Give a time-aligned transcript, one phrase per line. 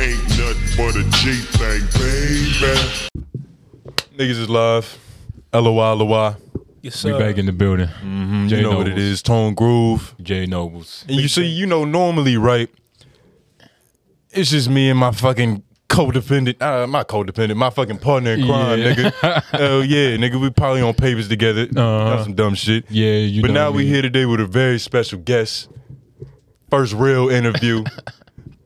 [0.00, 3.08] ain't nothing but a G thing, baby.
[4.16, 4.98] Niggas is live.
[5.52, 6.36] LOI, LOI.
[6.82, 7.12] Yes, sir.
[7.12, 7.26] We sir.
[7.28, 7.88] back in the building.
[8.02, 9.22] Mm, Jay you know what it is.
[9.22, 10.14] Tone Groove.
[10.22, 11.04] Jay Nobles.
[11.08, 12.70] And you see, you know, normally, right?
[14.30, 18.78] It's just me and my fucking codependent, uh, my codependent, my fucking partner in crime,
[18.78, 18.94] Yeah.
[18.94, 19.42] nigga.
[19.58, 20.40] Hell yeah, nigga.
[20.40, 21.62] We probably on papers together.
[21.74, 22.10] Uh-huh.
[22.10, 22.84] That's some dumb shit.
[22.90, 23.88] Yeah, you But know now we me.
[23.88, 25.68] here today with a very special guest.
[26.70, 27.84] First real interview.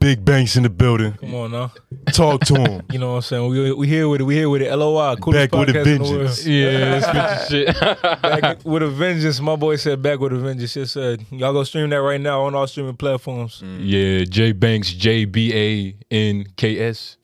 [0.04, 1.14] Big Banks in the building.
[1.14, 1.72] Come on now.
[2.12, 2.82] Talk to him.
[2.92, 3.48] You know what I'm saying?
[3.48, 4.24] We we here with it.
[4.24, 4.70] We here with it.
[4.70, 5.16] LOI.
[5.16, 6.46] Coolest Back with a podcast in the vengeance.
[6.46, 7.80] Yeah, that's good shit.
[8.22, 9.40] Back with a vengeance.
[9.40, 10.76] My boy said back with a vengeance.
[10.76, 11.16] Yes, sir.
[11.30, 13.62] Y'all go stream that right now on all streaming platforms.
[13.64, 13.78] Mm.
[13.80, 17.16] yeah, J Banks, J B A N K S.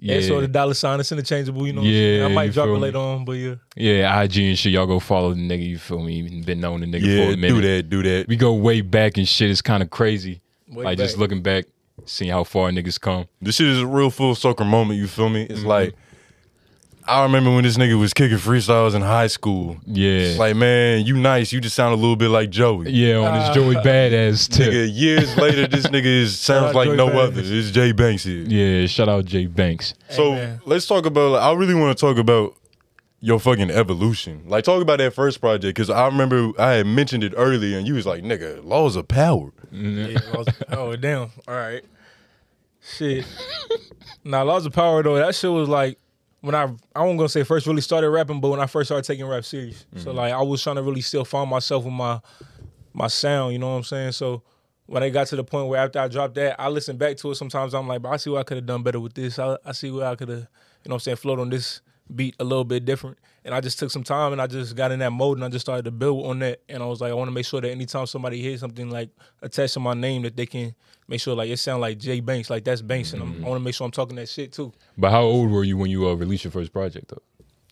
[0.00, 0.16] Yeah.
[0.16, 1.64] Yeah, so the dollar sign is interchangeable.
[1.68, 1.82] You know.
[1.82, 2.24] What I'm Yeah, saying?
[2.24, 2.78] I might drop it me?
[2.78, 3.54] later on, but yeah.
[3.76, 4.72] yeah, IG and shit.
[4.72, 5.64] Y'all go follow the nigga.
[5.64, 6.42] You feel me?
[6.42, 7.48] Been knowing the nigga for Yeah, a minute.
[7.48, 8.26] do that, do that.
[8.28, 9.50] We go way back and shit.
[9.50, 10.40] It's kind of crazy.
[10.68, 11.66] Way like just looking back,
[12.06, 13.26] seeing how far niggas come.
[13.40, 15.42] This shit is a real full circle moment, you feel me?
[15.44, 15.68] It's Mm-hmm.
[15.68, 15.94] like
[17.06, 19.76] I remember when this nigga was kicking freestyles in high school.
[19.84, 21.52] Yeah, It's like, man, you nice.
[21.52, 22.90] You just sound a little bit like Joey.
[22.92, 24.72] yeah, on this Joey Badass tip.
[24.72, 27.26] Nigga, years later, this nigga is, sounds like Joey no Badass.
[27.26, 27.42] other.
[27.44, 28.44] It's Jay Banks here.
[28.48, 29.92] Yeah, shout out J Banks.
[30.08, 30.60] So man.
[30.64, 31.32] let's talk about.
[31.32, 32.56] Like, I really want to talk about
[33.20, 34.42] your fucking evolution.
[34.46, 37.86] Like, talk about that first project because I remember I had mentioned it earlier, and
[37.86, 41.30] you was like, "Nigga, laws of power." Yeah, laws of- oh damn!
[41.46, 41.84] All right,
[42.84, 43.26] shit.
[44.24, 45.98] Now laws of power though, that shit was like
[46.40, 49.04] when I I wasn't gonna say first really started rapping, but when I first started
[49.04, 49.86] taking rap serious.
[49.96, 50.18] So mm-hmm.
[50.18, 52.20] like I was trying to really still find myself with my
[52.92, 53.52] my sound.
[53.52, 54.12] You know what I'm saying?
[54.12, 54.42] So
[54.86, 57.30] when I got to the point where after I dropped that, I listen back to
[57.30, 57.34] it.
[57.36, 59.38] Sometimes I'm like, but I see what I could have done better with this.
[59.38, 60.48] I, I see where I could have, you know
[60.84, 61.80] what I'm saying, float on this
[62.14, 63.18] beat a little bit different.
[63.44, 65.48] And I just took some time and I just got in that mode and I
[65.48, 66.62] just started to build on that.
[66.68, 69.10] And I was like, I want to make sure that anytime somebody hears something like
[69.42, 70.74] attached to my name, that they can
[71.08, 73.60] make sure like it sound like Jay Banks, like that's Banks, and I'm, I want
[73.60, 74.72] to make sure I'm talking that shit too.
[74.96, 77.22] But how old were you when you uh, released your first project though?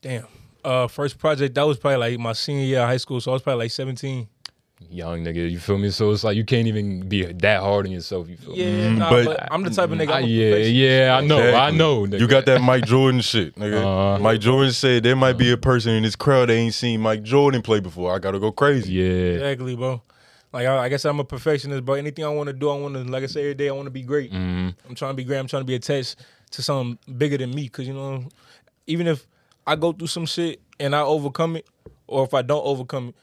[0.01, 0.27] Damn.
[0.65, 3.35] Uh, first project that was probably like my senior year of high school, so I
[3.35, 4.29] was probably like 17.
[4.91, 5.91] Young nigga, you feel me?
[5.91, 8.29] So it's like you can't even be that hard on yourself.
[8.29, 8.63] You feel me?
[8.65, 10.11] Yeah, nah, but- but, I'm the type of nigga.
[10.11, 12.07] Ah, I'm yeah, yeah, I know, I know.
[12.07, 12.21] Nigga.
[12.21, 13.79] You got that Mike Jordan shit, nigga.
[13.83, 14.19] Uh-huh.
[14.23, 17.23] Mike Jordan said there might be a person in this crowd that ain't seen Mike
[17.23, 18.15] Jordan play before.
[18.15, 18.93] I gotta go crazy.
[18.93, 19.05] Yeah,
[19.35, 20.03] Exactly, bro.
[20.53, 22.95] Like I, I guess I'm a perfectionist, but anything I want to do, I want
[22.95, 24.33] to, like I say every day, I want to be great.
[24.33, 25.39] I'm trying to be great.
[25.39, 26.17] I'm trying to be attached
[26.51, 28.25] to something bigger than me, because you know,
[28.87, 29.27] even if
[29.67, 31.67] I go through some shit and I overcome it,
[32.07, 33.15] or if I don't overcome it,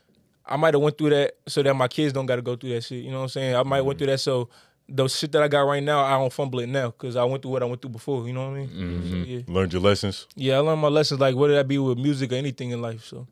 [0.50, 2.72] I might have went through that so that my kids don't got to go through
[2.72, 3.04] that shit.
[3.04, 3.56] You know what I'm saying?
[3.56, 4.00] I might went mm.
[4.00, 4.50] through that so
[4.90, 7.44] the shit that I got right now, I don't fumble it now because I went
[7.44, 8.26] through what I went through before.
[8.26, 9.10] You know what I mean?
[9.10, 10.28] So, yeah, Learned your lessons.
[10.36, 10.56] yeah.
[10.56, 11.20] I learned my lessons.
[11.20, 13.06] Like whether that be with music or anything in life.
[13.06, 13.28] So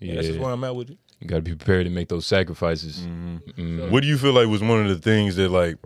[0.00, 0.98] yeah, that's just where I'm at with it.
[1.20, 3.00] you gotta be prepared to make those sacrifices.
[3.00, 3.36] Mm-hmm.
[3.50, 3.90] Mm-hmm.
[3.90, 5.76] What do you feel like was one of the things that like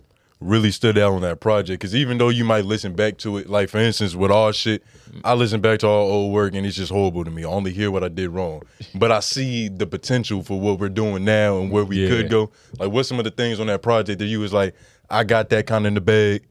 [0.43, 1.81] really stood out on that project?
[1.81, 4.83] Because even though you might listen back to it, like for instance with all shit,
[5.25, 7.45] I listen back to all old work and it's just horrible to me.
[7.45, 8.63] I only hear what I did wrong,
[8.95, 12.09] but I see the potential for what we're doing now and where we Yeah.
[12.09, 12.51] could go.
[12.79, 14.75] Like, what's some of the things on that project that you was like,
[15.11, 16.45] I got that kind of in the bag?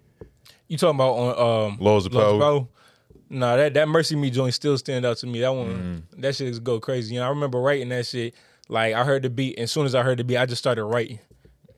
[0.67, 2.67] You talking about on um, Laws of Power?
[3.29, 5.39] Nah, that that Mercy Me joint still stand out to me.
[5.39, 7.13] That one, that shit is go crazy.
[7.13, 8.33] You know, I remember writing that shit.
[8.67, 10.59] Like I heard the beat, and as soon as I heard the beat, I just
[10.59, 11.19] started writing,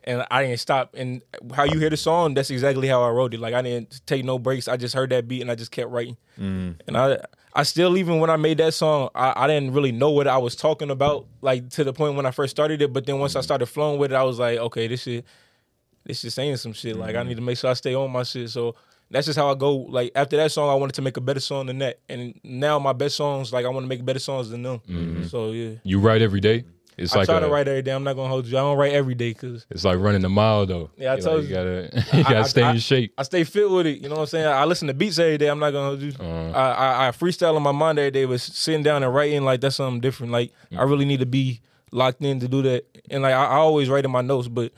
[0.06, 0.96] and I didn't stop.
[0.96, 1.22] And
[1.54, 3.40] how you hear the song, that's exactly how I wrote it.
[3.40, 4.68] Like I didn't take no breaks.
[4.68, 6.18] I just heard that beat, and I just kept writing.
[6.40, 6.80] Mm.
[6.88, 7.18] And I,
[7.54, 10.38] I still even when I made that song, I, I didn't really know what I
[10.38, 11.28] was talking about.
[11.42, 14.00] Like to the point when I first started it, but then once I started flowing
[14.00, 15.26] with it, I was like, okay, this shit
[16.06, 16.96] this shit saying some shit.
[16.96, 17.28] Like I mm.
[17.28, 18.50] need to make sure I stay on my shit.
[18.50, 18.76] So
[19.10, 19.76] that's just how I go.
[19.76, 22.00] Like after that song, I wanted to make a better song than that.
[22.10, 24.80] And now my best songs, like I want to make better songs than them.
[24.88, 25.24] Mm-hmm.
[25.26, 26.66] So yeah, You write every day.
[26.98, 27.92] It's I like try a, to write every day.
[27.92, 28.58] I'm not gonna hold you.
[28.58, 30.90] I don't write every day because It's like running a mile though.
[30.98, 31.50] Yeah, I You told like, you.
[31.50, 33.14] You gotta, you gotta I- stay I- in shape.
[33.18, 34.02] I stay fit with it.
[34.02, 34.46] You know what I'm saying?
[34.48, 35.48] I listen to beats every day.
[35.48, 36.12] I'm not gonna hold you.
[36.20, 36.52] Uh-huh.
[36.58, 39.62] I, I I freestyle in my mind every day, but sitting down and writing like
[39.62, 40.32] that's something different.
[40.32, 40.80] Like Mm.
[40.80, 41.62] I really need to be
[41.92, 42.86] locked in to do that.
[43.12, 44.72] And like I, I always write in my notes, but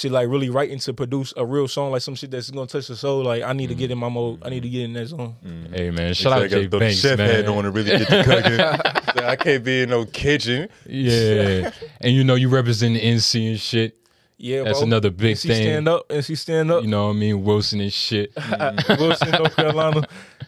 [0.00, 2.88] shit like really writing to produce a real song, like some shit that's gonna touch
[2.88, 3.22] the soul.
[3.24, 3.72] Like I need Mm.
[3.72, 4.38] to get in my mode.
[4.42, 5.36] I need to get in that zone.
[5.72, 7.28] Hey man, shout out It's like I Jay throw the Banks, chef man.
[7.30, 9.14] hat on to really get the cooking.
[9.20, 10.68] Say, I can't be in no kitchen.
[10.88, 11.70] Yeah,
[12.00, 13.96] and you know you represent the NC and shit.
[14.42, 14.86] Yeah, That's bro.
[14.86, 15.62] another big NC thing.
[15.64, 16.82] stand up NC stand up.
[16.82, 17.44] You know what I mean?
[17.44, 18.32] Wilson and shit.
[18.88, 20.02] Wilson, North Carolina.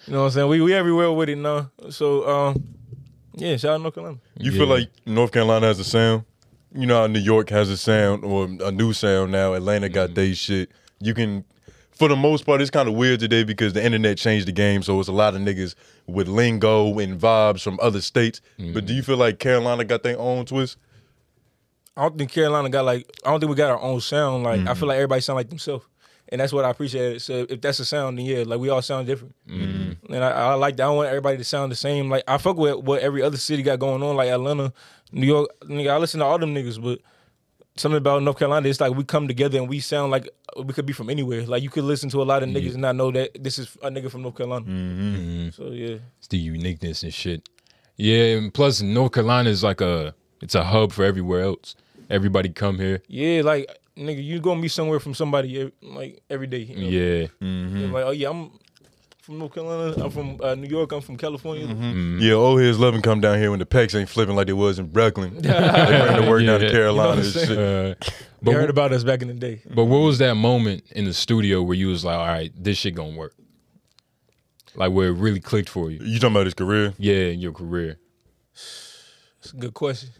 [0.06, 0.48] You know what I'm saying?
[0.48, 1.70] We we everywhere with it now.
[1.90, 2.64] So um,
[3.34, 4.18] yeah, shout out North Carolina.
[4.38, 6.24] You feel like North Carolina has a sound?
[6.74, 9.54] You know how New York has a sound or a new sound now.
[9.54, 10.14] Atlanta got Mm-hmm.
[10.14, 10.70] they shit.
[11.00, 11.44] You can,
[11.90, 14.82] for the most part, it's kind of weird today because the internet changed the game.
[14.82, 15.74] So it's a lot of niggas
[16.06, 18.40] with lingo and vibes from other states.
[18.58, 18.72] Mm-hmm.
[18.72, 20.78] But do you feel like Carolina got their own twist?
[21.96, 24.44] I don't think Carolina got like I don't think we got our own sound.
[24.44, 25.84] Like I feel like everybody sound like themselves.
[26.30, 27.20] and that's what I appreciate.
[27.20, 29.34] So if that's a sound, then yeah, like we all sound different.
[29.46, 30.84] And I, I like that.
[30.84, 32.08] I want everybody to sound the same.
[32.08, 34.72] Like I fuck with what every other city got going on, like Atlanta,
[35.12, 35.50] New York.
[35.64, 37.00] Nigga, I listen to all them niggas, but
[37.76, 40.86] something about North Carolina, it's like we come together and we sound like we could
[40.86, 41.44] be from anywhere.
[41.46, 43.76] Like you could listen to a lot of niggas and not know that this is
[43.82, 44.64] a nigga from North Carolina.
[44.64, 45.50] Mm-hmm.
[45.50, 47.48] So yeah, It's the uniqueness and shit.
[47.96, 51.74] Yeah, and plus North Carolina is like a it's a hub for everywhere else.
[52.10, 53.02] Everybody come here.
[53.08, 56.58] yeah, like nigga, you gonna be somewhere from somebody like every day.
[56.58, 56.88] you know?
[56.88, 57.26] Yeah.
[57.40, 57.92] And mm-hmm.
[57.92, 58.50] like oh yeah, I'm
[59.22, 60.04] from North Carolina.
[60.04, 60.90] I'm from uh, New York.
[60.92, 61.66] I'm from California.
[62.20, 64.52] Yeah, old heads love and come down here when the pecks ain't flipping like they
[64.52, 65.34] was in Brooklyn.
[65.40, 67.92] they bring the work down to Carolina You know what I'm.
[67.92, 67.94] Uh,
[68.42, 69.62] but heard about us back in the day.
[69.72, 72.78] but what was that moment in the studio where you was like, all right, this
[72.78, 73.34] shit gonna work?
[74.74, 76.00] Like where it really clicked for you.
[76.02, 76.92] You talking about his career?
[76.98, 77.98] Yeah, in your career.
[78.54, 80.10] It's a good question.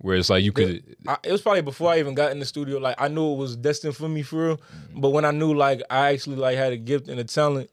[0.00, 2.46] Where it's like you could I, it was probably before I even got in the
[2.46, 2.78] studio.
[2.78, 4.60] Like I knew it was destined for me for real.
[4.94, 7.70] But when I knew like I actually like had a gift and a talent,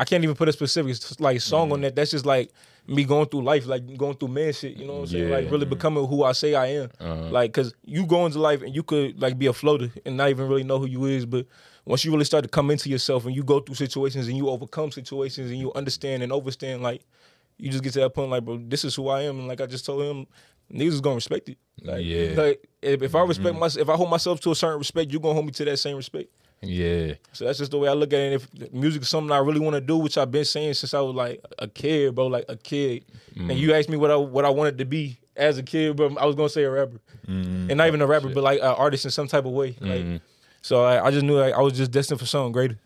[0.00, 1.94] I can't even put a specific like song on that.
[1.94, 2.50] That's just like
[2.86, 4.74] me going through life, like going through man shit.
[4.78, 5.28] You know what I'm saying?
[5.28, 5.36] Yeah.
[5.36, 6.90] Like really becoming who I say I am.
[6.98, 7.28] Uh-huh.
[7.28, 10.30] Like cause you go into life and you could like be a floater and not
[10.30, 11.44] even really know who you is, but
[11.84, 14.48] once you really start to come into yourself and you go through situations and you
[14.48, 17.02] overcome situations and you understand and overstand, like
[17.58, 19.60] you just get to that point, like, bro, this is who I am, and like
[19.60, 20.26] I just told him,
[20.72, 21.58] niggas is gonna respect it.
[21.82, 22.32] Like, Yeah.
[22.36, 23.60] like if, if I respect mm-hmm.
[23.60, 25.76] myself, if I hold myself to a certain respect, you're gonna hold me to that
[25.76, 26.30] same respect.
[26.62, 27.14] Yeah.
[27.32, 28.32] So that's just the way I look at it.
[28.32, 30.92] And if music is something I really want to do, which I've been saying since
[30.92, 33.04] I was like a kid, bro, like a kid,
[33.34, 33.56] and mm-hmm.
[33.56, 36.26] you asked me what I what I wanted to be as a kid, bro, I
[36.26, 37.70] was gonna say a rapper, mm-hmm.
[37.70, 39.76] and not even a rapper, but like an artist in some type of way.
[39.80, 40.16] Like, mm-hmm.
[40.60, 42.78] so I, I just knew like, I was just destined for something greater.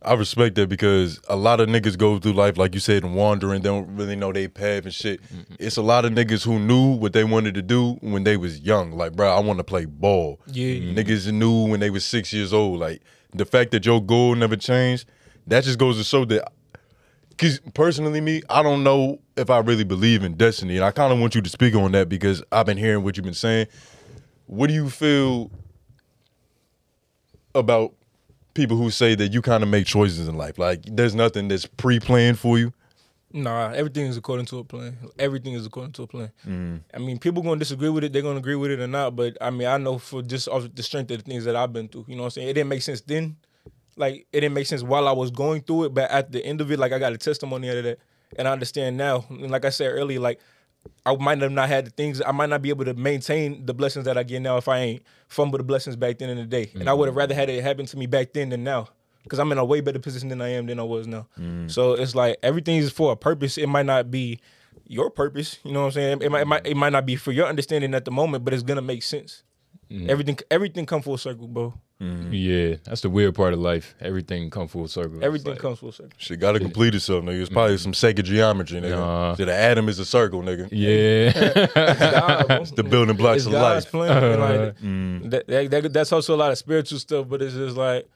[0.00, 3.16] I respect that because a lot of niggas go through life, like you said, and
[3.16, 5.20] wandering, They don't really know they path and shit.
[5.58, 8.60] It's a lot of niggas who knew what they wanted to do when they was
[8.60, 8.92] young.
[8.92, 10.40] Like, bro, I want to play ball.
[10.46, 10.94] Yeah.
[10.94, 12.78] Niggas knew when they was six years old.
[12.78, 13.02] Like,
[13.38, 15.08] the fact that your goal never changed,
[15.46, 16.52] that just goes to show that.
[17.38, 21.12] Cause personally, me, I don't know if I really believe in destiny, and I kind
[21.12, 23.68] of want you to speak on that because I've been hearing what you've been saying.
[24.46, 25.50] What do you feel
[27.54, 27.94] about
[28.58, 30.58] people who say that you kind of make choices in life.
[30.58, 32.72] Like there's nothing that's pre-planned for you.
[33.42, 34.96] Nah, everything is according to a plan.
[35.18, 36.32] Everything is according to a plan.
[36.46, 36.76] Mm-hmm.
[36.92, 38.12] I mean, people gonna disagree with it.
[38.12, 39.14] They're gonna agree with it or not.
[39.14, 41.72] But I mean, I know for just off the strength of the things that I've
[41.72, 42.06] been through.
[42.08, 42.48] You know what I'm saying?
[42.48, 43.36] It didn't make sense then.
[43.96, 45.94] Like it didn't make sense while I was going through it.
[45.94, 47.98] But at the end of it, like I got a testimony out of that,
[48.36, 49.24] and I understand now.
[49.30, 50.40] And like I said earlier, like
[51.06, 52.20] I might have not had the things.
[52.24, 54.78] I might not be able to maintain the blessings that I get now if I
[54.78, 56.70] ain't fumble the blessings back then in the day.
[56.74, 58.88] And I would have rather had it happen to me back then than now.
[59.28, 61.26] Because I'm in a way better position than I am than I was now.
[61.38, 61.70] Mm.
[61.70, 63.58] So it's like everything is for a purpose.
[63.58, 64.40] It might not be
[64.86, 65.58] your purpose.
[65.64, 66.22] You know what I'm saying?
[66.22, 68.54] It might, it might, it might not be for your understanding at the moment, but
[68.54, 69.42] it's gonna make sense.
[69.90, 70.08] Mm.
[70.08, 71.74] Everything, everything come full circle, bro.
[72.00, 72.28] Mm.
[72.30, 72.76] Yeah.
[72.84, 73.94] That's the weird part of life.
[74.00, 75.18] Everything come full circle.
[75.24, 76.12] Everything like- comes full circle.
[76.18, 77.40] Shit gotta complete itself, nigga.
[77.40, 78.90] It's probably some sacred geometry, nigga.
[78.96, 79.34] Nah.
[79.34, 80.68] So the atom is a circle, nigga.
[80.70, 81.66] Yeah.
[82.20, 82.64] God, bro.
[82.64, 83.90] The building blocks it's of God's life.
[83.90, 84.22] plan.
[84.24, 84.40] and,
[85.22, 88.08] like, that, that, that- that's also a lot of spiritual stuff, but it's just like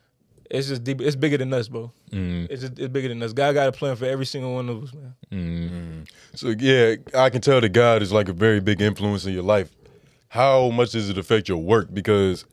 [0.52, 1.00] it's just deep.
[1.00, 1.90] It's bigger than us, bro.
[2.10, 2.50] Mm.
[2.50, 3.32] It's just, it's bigger than us.
[3.32, 5.14] God got a plan for every single one of us, man.
[5.32, 6.10] Mm.
[6.34, 9.42] So yeah, I can tell that God is like a very big influence in your
[9.42, 9.74] life.
[10.28, 11.92] How much does it affect your work?
[11.92, 12.44] Because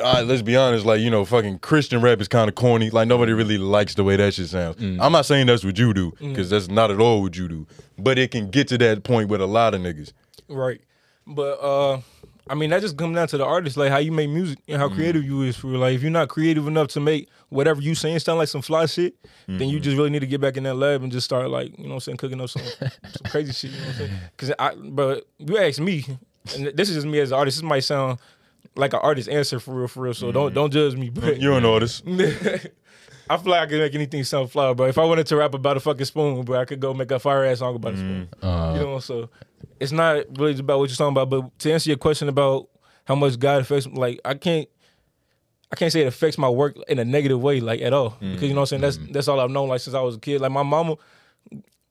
[0.00, 2.88] all right, let's be honest, like, you know, fucking Christian rap is kind of corny.
[2.90, 4.76] Like nobody really likes the way that shit sounds.
[4.76, 4.98] Mm.
[5.00, 7.66] I'm not saying that's what you do, because that's not at all what you do.
[7.98, 10.12] But it can get to that point with a lot of niggas.
[10.48, 10.80] Right.
[11.26, 12.00] But uh
[12.50, 14.80] I mean that just comes down to the artist, like how you make music and
[14.80, 14.96] how mm-hmm.
[14.96, 15.68] creative you is for.
[15.68, 18.86] Like if you're not creative enough to make whatever you saying sound like some fly
[18.86, 19.14] shit,
[19.46, 19.82] then you mm-hmm.
[19.84, 21.90] just really need to get back in that lab and just start like, you know
[21.90, 24.20] what I'm saying, cooking up some some crazy shit, you know what I'm saying?
[24.36, 26.04] Cause I but you ask me,
[26.54, 28.18] and this is just me as an artist, this might sound
[28.76, 30.14] like an artist answer for real, for real.
[30.14, 30.54] So don't mm-hmm.
[30.54, 31.10] don't judge me.
[31.10, 32.04] But You're an artist.
[33.30, 34.86] I feel like I can make anything sound fly, bro.
[34.86, 37.18] If I wanted to rap about a fucking spoon, bro, I could go make a
[37.18, 38.28] fire ass song about a spoon.
[38.40, 38.44] Mm.
[38.44, 39.28] Uh, You know, so
[39.80, 41.30] it's not really about what you're talking about.
[41.30, 42.68] But to answer your question about
[43.04, 44.68] how much God affects, like I can't,
[45.70, 48.10] I can't say it affects my work in a negative way, like at all.
[48.22, 48.32] Mm.
[48.32, 48.82] Because you know what I'm saying.
[48.82, 49.12] That's mm-hmm.
[49.12, 50.40] that's all I've known like since I was a kid.
[50.40, 50.96] Like my mama,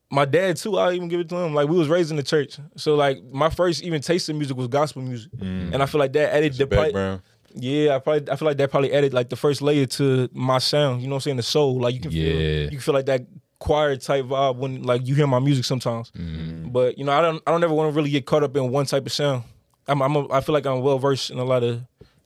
[0.09, 0.77] my dad too.
[0.77, 1.53] I even give it to him.
[1.53, 4.57] Like we was raised in the church, so like my first even taste of music
[4.57, 5.73] was gospel music, mm.
[5.73, 7.21] and I feel like that added the part- Background.
[7.53, 10.59] yeah, I probably I feel like that probably added like the first layer to my
[10.59, 11.01] sound.
[11.01, 11.37] You know what I'm saying?
[11.37, 12.63] The soul, like you can feel Yeah.
[12.63, 13.27] you can feel like that
[13.59, 16.11] choir type vibe when like you hear my music sometimes.
[16.11, 16.46] Mm-hmm.
[16.77, 18.69] But you know, I don't I don't ever want to really get caught up in
[18.69, 19.43] one type of sound.
[19.87, 21.81] I'm, I'm a, I feel like I'm well versed in a lot of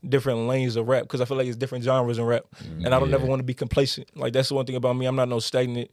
[0.08, 2.44] different lanes of rap because I feel like it's different genres in rap,
[2.84, 3.16] and I don't Yeah.
[3.16, 4.08] ever want to be complacent.
[4.18, 5.06] Like that's the one thing about me.
[5.06, 5.90] I'm not no stagnant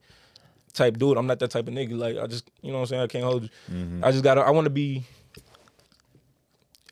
[0.73, 1.17] type dude.
[1.19, 1.97] I'm not that type of nigga.
[1.97, 3.03] Like I just you know what I'm saying.
[3.03, 3.49] I can't hold you.
[4.03, 4.41] I just gotta.
[4.41, 5.05] I want to be.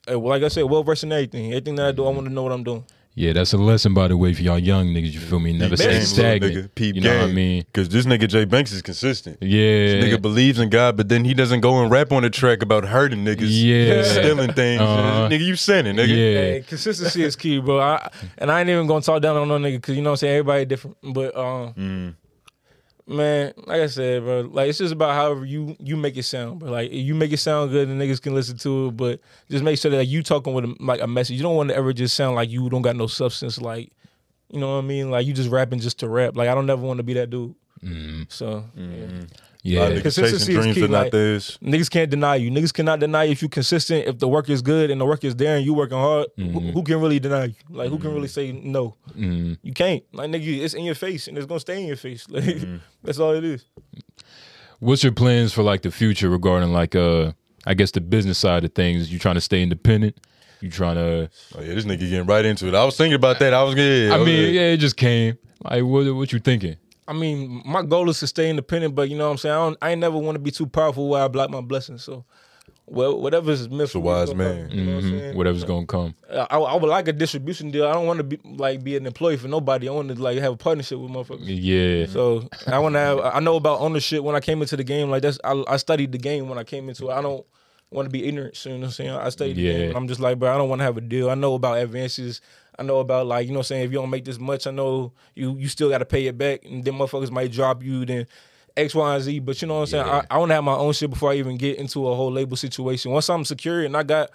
[0.09, 1.47] uh, Like I said, well versed in everything.
[1.53, 2.85] Everything that I do, I want to know what I'm doing.
[3.19, 5.13] Yeah, that's a lesson, by the way, for y'all young niggas.
[5.13, 5.55] You feel me?
[5.57, 6.55] Never Peep stay stagnant.
[6.55, 6.75] nigga.
[6.75, 7.63] Peep you know what I mean?
[7.63, 9.39] Because this nigga Jay Banks is consistent.
[9.41, 9.59] Yeah.
[10.01, 12.61] This nigga believes in God, but then he doesn't go and rap on the track
[12.61, 14.03] about hurting niggas, Yeah.
[14.03, 14.83] stealing things.
[14.83, 15.29] Uh-huh.
[15.31, 16.09] Nigga, you sinning, nigga.
[16.09, 16.15] Yeah.
[16.41, 17.81] Hey, consistency is key, bro.
[17.81, 20.15] I, and I ain't even gonna talk down on no nigga because you know what
[20.15, 20.35] I'm saying.
[20.35, 22.15] Everybody different, but um, Mm.
[23.07, 26.61] Man, like I said, bro, like it's just about however you you make it sound,
[26.61, 26.71] bro.
[26.71, 29.21] Like you make it sound good, and niggas can listen to it, but
[29.51, 31.37] just make sure that like, you talking with a, like a message.
[31.37, 33.93] You don't want to ever just sound like you don't got no substance, like
[34.51, 35.11] you know what I mean.
[35.11, 36.37] Like you just rapping just to rap.
[36.37, 37.55] Like I don't never want to be that dude.
[37.83, 38.23] Mm-hmm.
[38.29, 38.85] So yeah.
[38.85, 39.23] Mm-hmm.
[39.67, 39.91] A Yeah.
[39.91, 42.51] niggas Consistency is key, not like- Niggas can't deny you.
[42.51, 44.07] Niggas cannot deny you if you're consistent.
[44.07, 46.61] If the work is good and the work is there and you working hard, who,
[46.61, 47.55] who can really deny you?
[47.69, 48.97] Like who can really say no?
[49.19, 49.59] Mm.
[49.63, 50.03] You can't.
[50.13, 52.27] Like nigga, it's in your face and it's gonna stay in your face.
[52.31, 52.59] Like
[53.03, 53.65] that's all it is.
[54.79, 57.33] What's your plans for like the future regarding like uh
[57.67, 59.13] I guess the business side of things?
[59.13, 60.17] You trying to stay independent?
[60.61, 62.75] You trying to Oh yeah, this nigga getting right into it.
[62.75, 63.53] I was thinking about that.
[63.53, 64.13] I was good.
[64.13, 65.39] I mean, yeah, it just came.
[65.65, 66.77] Like what what you thinking?
[67.09, 69.55] I mean, my goal is to stay independent, but you know what I'm saying.
[69.55, 69.79] I don't.
[69.83, 72.03] I ain't never want to be too powerful where I block my blessings.
[72.03, 72.25] So,
[72.87, 74.69] well, whatever's meant for a wise gonna man.
[74.69, 75.19] come, You know what I'm mm-hmm.
[75.19, 75.37] saying?
[75.37, 76.15] Whatever's gonna come.
[76.31, 77.87] I, I would like a distribution deal.
[77.87, 79.89] I don't want to be like be an employee for nobody.
[79.89, 81.45] I want to like have a partnership with motherfuckers.
[81.45, 82.07] Yeah.
[82.07, 83.21] So I want to have.
[83.21, 85.11] I know about ownership when I came into the game.
[85.11, 85.39] Like that's.
[85.45, 87.13] I, I studied the game when I came into it.
[87.13, 87.45] I don't
[87.91, 88.57] want to be ignorant.
[88.57, 89.11] So, you know what I'm saying?
[89.11, 89.73] I studied the Yeah.
[89.75, 89.89] game.
[89.91, 90.53] And I'm just like, bro.
[90.53, 91.31] I don't want to have a deal.
[91.31, 92.41] I know about advances.
[92.79, 93.85] I know about like you know what I'm saying.
[93.87, 96.37] If you don't make this much, I know you you still got to pay it
[96.39, 98.05] back, and then motherfuckers might drop you.
[98.05, 98.27] Then.
[98.79, 100.07] X, Y, and Z, but you know what I'm saying.
[100.07, 100.23] Yeah.
[100.31, 102.31] I, I want to have my own shit before I even get into a whole
[102.31, 103.11] label situation.
[103.11, 104.29] Once I'm secure and I got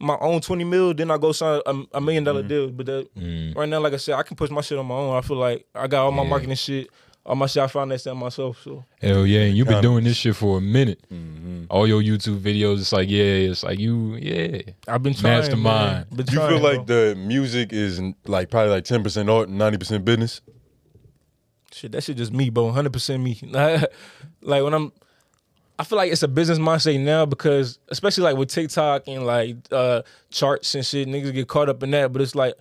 [0.00, 2.48] my own 20 mil, then I go sign a, a million dollar Mm.
[2.48, 2.70] deal.
[2.72, 5.16] But that, right now, like I said, I can push my shit on my own.
[5.16, 6.28] I feel like I got all my Yeah.
[6.30, 6.88] marketing shit,
[7.26, 8.62] all my shit I financed that myself.
[8.62, 11.02] So Hell yeah, and you've been doing this shit for a minute.
[11.12, 11.64] Mm-hmm.
[11.68, 14.62] All your YouTube videos, it's like, yeah, it's like you, yeah.
[14.86, 15.38] I've been trying.
[15.40, 15.92] Mastermind.
[15.92, 16.06] Man.
[16.16, 17.08] Been You trying, feel like bro.
[17.10, 20.40] the music is like probably like ten percent art and ninety percent business.
[21.72, 21.90] shit?
[21.92, 22.66] That shit just me, bro.
[22.66, 23.38] 100 percent me.
[24.42, 24.92] like when I'm,
[25.80, 29.56] I feel like it's a business mindset now because especially like with TikTok and like
[29.72, 32.12] uh charts and shit, niggas get caught up in that.
[32.12, 32.54] But it's like.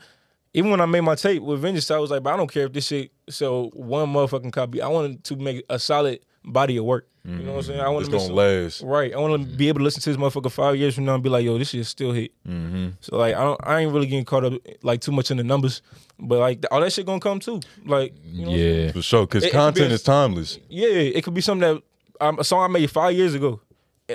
[0.57, 2.65] Even when I made my tape with Vengeance, I was like, but I don't care
[2.67, 4.81] if this shit sell one motherfucking copy.
[4.81, 7.07] I wanted to make a solid body of work.
[7.27, 7.79] You know what I'm saying?
[7.79, 8.83] I want to gonna last.
[8.83, 9.11] Right.
[9.11, 11.23] I want to be able to listen to this motherfucker five years from now and
[11.23, 12.31] be like, yo, this shit still hit.
[12.47, 12.89] Mm-hmm.
[13.01, 14.53] So like, I don't, I ain't really getting caught up
[14.83, 15.81] like too much in the numbers,
[16.19, 17.61] but like all that shit gonna come too.
[17.83, 18.51] Like, you know?
[18.51, 18.91] Yeah.
[18.91, 20.59] For sure, because It- it be content a- is timeless.
[20.69, 21.83] yeah, it could be something that
[22.23, 23.59] um, a song I made five years ago,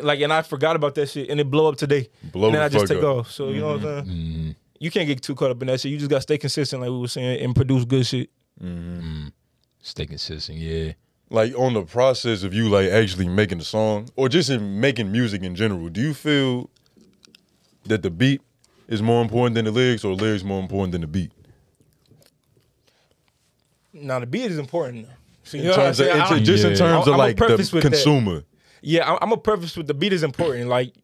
[0.01, 2.61] like, and I forgot about that shit, and it blow up today, Blow and then
[2.61, 3.17] the I just take up.
[3.17, 3.31] off.
[3.33, 4.07] So you know what I'm saying?
[4.07, 5.91] Mm, You can't get too caught up in that shit.
[5.91, 8.31] You just gotta stay consistent, like we were saying, and produce good shit.
[8.63, 9.01] Mm-hmm.
[9.27, 9.33] Mm.
[9.83, 10.93] stay consistent, yeah.
[11.31, 15.11] Like on the process of you like actually making the song, or just in making
[15.13, 15.89] music in general.
[15.89, 16.69] Do you feel
[17.85, 18.43] that the beat
[18.89, 21.31] is more important than the lyrics, or lyrics more important than the beat?
[23.93, 25.07] Now the beat is important.
[25.45, 26.39] So, you In know what I'm terms of, saying?
[26.39, 26.77] in- just in Yeah.
[26.77, 27.83] terms I'm of like the preface that.
[27.83, 28.45] consumer.
[28.83, 30.69] Yeah, I'm, I'm a preface with the beat is important.
[30.69, 30.95] Like,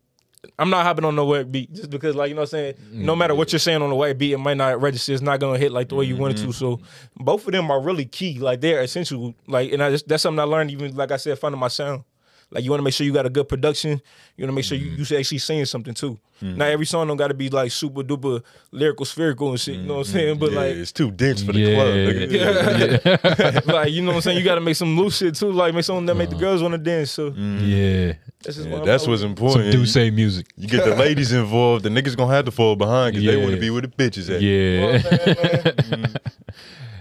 [0.58, 2.74] I'm not hopping on no wet beat just because, like, you know what I'm saying?
[2.92, 5.12] No matter what you're saying on the white beat, it might not register.
[5.12, 6.52] It's not gonna hit like the way you want it to.
[6.52, 6.80] So,
[7.16, 8.38] both of them are really key.
[8.38, 9.34] Like, they're essential.
[9.46, 10.70] Like, and I just that's something I learned.
[10.70, 12.04] Even like I said, finding my sound.
[12.50, 14.00] Like, you want to make sure you got a good production.
[14.36, 14.98] You want to make sure you mm-hmm.
[14.98, 16.18] you should actually saying something too.
[16.40, 16.58] Mm-hmm.
[16.58, 19.76] Not every song don't got to be like super duper lyrical, spherical and shit.
[19.76, 20.12] You know what I'm mm-hmm.
[20.12, 20.38] saying?
[20.38, 21.74] But yeah, like, it's too dense for the Yeah.
[21.74, 21.88] club.
[21.88, 23.66] Nigga.
[23.72, 24.38] like you know what I'm saying?
[24.38, 25.50] You got to make some loose shit too.
[25.50, 27.10] Like make something that make the girls want to dance.
[27.10, 27.60] So mm.
[27.62, 28.12] Yeah.
[28.44, 29.72] that's just Yeah, what that's what's important.
[29.72, 30.46] Some do say music.
[30.56, 33.54] You get the ladies involved, the niggas gonna have to fall behind because they want
[33.54, 34.40] to be where the bitches at.
[34.40, 34.98] Yeah.
[34.98, 36.16] Mm.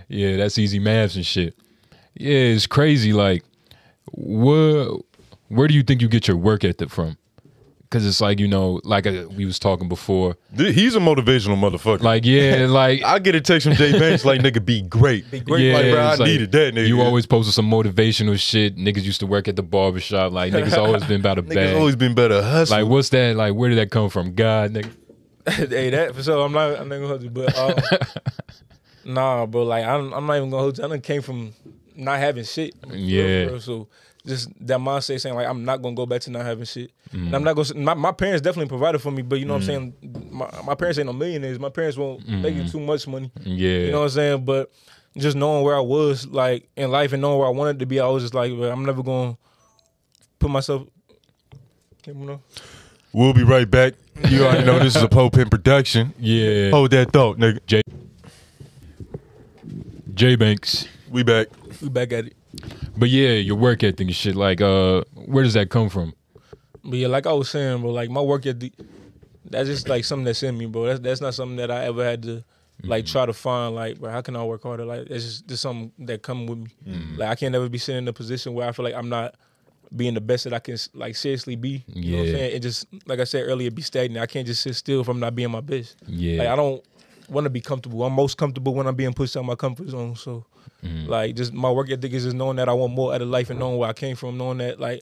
[0.07, 1.55] yeah, that's easy maths and shit.
[2.15, 3.13] Yeah, it's crazy.
[3.13, 3.43] Like,
[4.13, 4.87] where
[5.55, 7.17] where do you think you get your work ethic from?
[7.83, 10.35] Because it's like you know, like uh, we was talking before.
[10.55, 12.01] He's a motivational motherfucker.
[12.01, 15.29] Like, yeah, like I get a text from Jay Banks like, nigga, be great.
[15.31, 15.65] Be great.
[15.67, 16.87] Yeah, like, bro, I like, needed that, nigga.
[16.87, 18.75] You always posted some motivational shit.
[18.75, 20.33] Niggas used to work at the barbershop.
[20.33, 21.75] Like niggas always been about a Niggas bag.
[21.77, 22.77] always been better hustle.
[22.77, 23.35] like what's that?
[23.35, 24.33] Like where did that come from?
[24.33, 24.91] God, nigga.
[25.69, 26.43] hey, that for sure.
[26.43, 26.79] I'm not.
[26.79, 27.75] I'm not gonna hold you, but um,
[29.05, 29.63] nah, bro.
[29.63, 30.83] Like I'm, I'm not even gonna hold you.
[30.83, 31.53] I done came from
[31.95, 32.73] not having shit.
[32.81, 33.45] For real, Yeah.
[33.45, 33.59] real.
[33.61, 33.87] So
[34.25, 36.91] just that mindset saying like I'm not gonna go back to not having shit.
[37.13, 37.27] Mm.
[37.27, 37.73] And I'm not gonna.
[37.75, 39.93] My, my parents definitely provided for me, but you know what I'm saying.
[40.31, 41.59] My, my parents ain't no millionaires.
[41.59, 43.31] My parents won't make you too much money.
[43.41, 43.79] Yeah.
[43.79, 44.45] You know what I'm saying?
[44.45, 44.71] But
[45.17, 47.99] just knowing where I was like in life and knowing where I wanted to be,
[47.99, 49.37] I was just like, well, I'm never gonna
[50.39, 50.87] put myself.
[52.05, 52.41] You know?
[53.13, 53.93] we'll be right back.
[54.29, 56.13] You already know this is a Pope Pin production.
[56.19, 56.69] yeah.
[56.69, 57.59] Hold that thought, nigga.
[57.65, 57.81] J.
[60.13, 60.87] J Banks.
[61.09, 61.47] We back.
[61.81, 62.35] We back at it.
[62.97, 64.35] But yeah, your work ethic and shit.
[64.35, 66.13] Like, uh, where does that come from?
[66.83, 68.73] But yeah, like I was saying, bro, like my work ethic,
[69.43, 70.85] that's just like something that's in me, bro.
[70.85, 72.43] That's that's not something that I ever had to
[72.83, 74.85] like try to find like, bro, how can I work harder?
[74.85, 76.71] Like it's just just something that come with me.
[77.17, 79.35] Like I can't ever be sitting in a position where I feel like I'm not
[79.95, 81.83] being the best that I can like seriously be.
[81.87, 82.55] You know what I'm saying?
[82.55, 84.21] It just like I said earlier, be stagnant.
[84.21, 85.95] I can't just sit still if I'm not being my best.
[86.05, 86.39] Yeah.
[86.39, 86.83] Like I don't
[87.29, 88.03] want to be comfortable.
[88.03, 90.15] I'm most comfortable when I'm being pushed out of my comfort zone.
[90.15, 90.45] So
[90.83, 91.09] Mm-hmm.
[91.09, 93.49] like just my work ethic is just knowing that I want more out of life
[93.49, 95.01] and knowing where I came from, knowing that like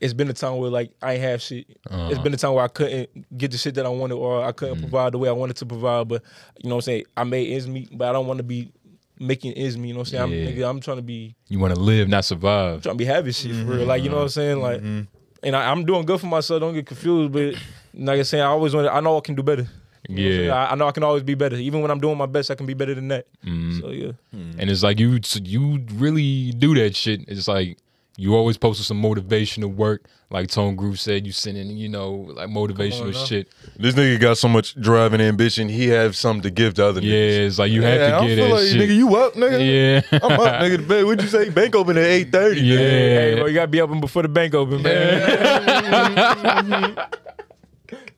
[0.00, 1.66] it's been a time where like I have shit.
[1.90, 2.08] Uh-huh.
[2.10, 4.52] It's been a time where I couldn't get the shit that I wanted or I
[4.52, 4.82] couldn't Mm-hmm.
[4.90, 6.08] provide the way I wanted to provide.
[6.08, 6.22] But
[6.62, 7.04] you know what I'm saying?
[7.16, 8.72] I made ends meet, but I don't want to be
[9.18, 9.88] making ends meet.
[9.88, 10.32] You know what I'm saying?
[10.32, 10.48] Yeah.
[10.48, 12.82] I'm, nigga, I'm trying to be You want to live, not survive.
[12.82, 13.66] trying to be having shit Mm-hmm.
[13.70, 13.86] for real.
[13.86, 14.60] Like you know what I'm saying?
[14.60, 16.60] Like, and I, I'm doing good for myself.
[16.60, 17.54] Don't get confused, but
[17.94, 18.88] like I said, I always want.
[18.88, 19.66] I know I can do better.
[20.08, 20.44] You know what I'm?
[20.46, 20.54] Yeah.
[20.54, 21.56] I, I know I can always be better.
[21.56, 23.26] Even when I'm doing my best, I can be better than that.
[23.44, 23.80] Mm-hmm.
[23.80, 27.22] So yeah, And it's like you you really do that shit.
[27.28, 27.78] It's like
[28.16, 30.04] you always posting some motivational work.
[30.30, 33.24] Like Tone Groove said, you sending, you know, like motivational now.
[33.24, 33.48] shit.
[33.78, 35.68] This nigga got so much drive and ambition.
[35.68, 37.46] He have something to give to other Yeah, niggas.
[37.46, 38.80] it's like you Yeah, have to don't get feel that like, shit.
[38.80, 39.60] Nigga, you up, nigga?
[39.60, 40.00] yeah.
[40.22, 40.76] I'm up, nigga.
[40.78, 41.04] The bed.
[41.04, 41.50] What'd you say?
[41.50, 42.60] Bank open at eight thirty.
[42.62, 42.78] Yeah.
[42.78, 46.96] hey, bro, you gotta be open before the bank open, man.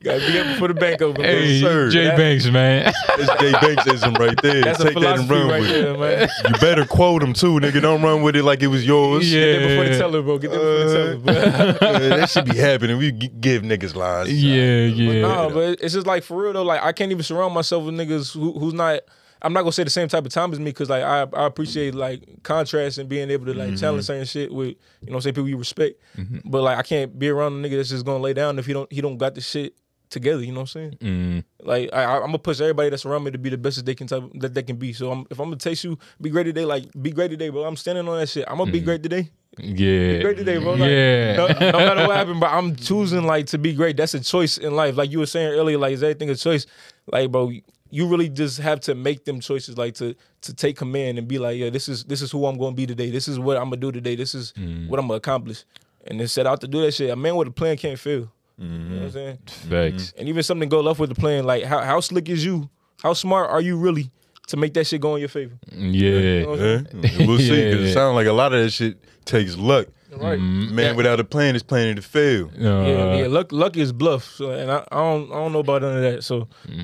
[0.07, 1.21] gotta be up before the bank open.
[1.21, 1.23] bro.
[1.23, 1.89] Hey, sir.
[1.89, 2.93] Jay That- Banks, man.
[3.17, 4.63] That's Jay Banksism right there.
[4.63, 5.81] That's a Take that and run right with it.
[5.83, 6.29] there, man.
[6.47, 7.81] You better quote him too, nigga.
[7.81, 9.31] Don't run with it like it was yours.
[9.31, 9.39] Yeah.
[9.39, 10.37] Get there before the teller, bro.
[10.37, 11.87] Get there before the teller, bro.
[11.87, 12.97] Uh, yeah, that should be happening.
[12.97, 14.31] We give niggas lines.
[14.31, 15.21] yeah, yeah.
[15.21, 16.63] Nah, but it's just like for real though.
[16.63, 19.01] Like I can't even surround myself with niggas who, who's not.
[19.41, 21.45] I'm not gonna say the same type of time as me because like I I
[21.45, 24.25] appreciate like contrast and being able to like challenge certain mm-hmm.
[24.25, 26.01] shit with you know say people you respect.
[26.17, 26.49] Mm-hmm.
[26.49, 28.73] But like I can't be around a nigga that's just gonna lay down if he
[28.73, 29.75] don't he don't got the shit
[30.09, 30.41] together.
[30.43, 30.97] You know what I'm saying?
[31.01, 33.85] Mm, Like I, I'm gonna push everybody that's around me to be the best that
[33.85, 34.93] they can type, that they can be.
[34.93, 36.65] So I'm, if I'm gonna taste you, be great today.
[36.65, 37.63] Like be great today, bro.
[37.63, 38.45] I'm standing on that shit.
[38.47, 39.29] I'm gonna be great today.
[39.57, 40.19] yeah.
[40.21, 40.71] Great today, bro.
[40.73, 41.35] Like, yeah.
[41.35, 43.97] no, no matter what happened, but I'm choosing like to be great.
[43.97, 44.95] That's a choice in life.
[44.97, 46.65] Like you were saying earlier, like is everything a choice?
[47.11, 47.51] Like, bro,
[47.89, 51.39] you really just have to make them choices, like to to take command and be
[51.39, 53.09] like, yeah, this is this is who I'm gonna be today.
[53.11, 54.15] This is what I'm gonna do today.
[54.15, 54.53] This is
[54.87, 55.63] what I'm gonna accomplish.
[56.05, 57.09] And then set out to do that shit.
[57.09, 58.31] A man with a plan can't fail.
[58.57, 59.37] You know what I'm saying?
[59.45, 59.69] Mm-hmm.
[59.69, 60.13] Facts.
[60.17, 62.69] And even something to go left with the plan, like how how slick is you?
[63.03, 64.09] How smart are you really
[64.47, 65.57] to make that shit go in your favor?
[65.71, 66.41] Yeah.
[66.41, 66.83] know Yeah,
[67.27, 67.49] we'll see.
[67.49, 67.89] Because Yeah.
[67.89, 69.87] it sounds like a lot of that shit takes luck.
[70.11, 70.39] Right.
[70.39, 70.75] Mm-hmm.
[70.75, 72.47] Man without a plan is planning to fail.
[72.47, 73.27] Uh, Yeah, yeah.
[73.27, 74.23] Luck, luck is bluff.
[74.23, 76.23] So, and I, I don't, I don't know about none of that.
[76.23, 76.79] So, mm-hmm.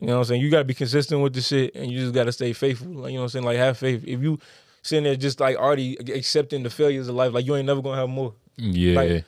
[0.00, 0.42] you know what I'm saying.
[0.42, 2.92] You gotta be consistent with the shit, and you just gotta stay faithful.
[2.92, 3.44] Like, you know what I'm saying.
[3.44, 4.04] Like, have faith.
[4.06, 4.38] If you
[4.82, 7.96] sitting there just like already accepting the failures of life, like you ain't never gonna
[7.96, 8.34] have more.
[8.56, 8.94] Yeah.
[8.94, 9.24] Like,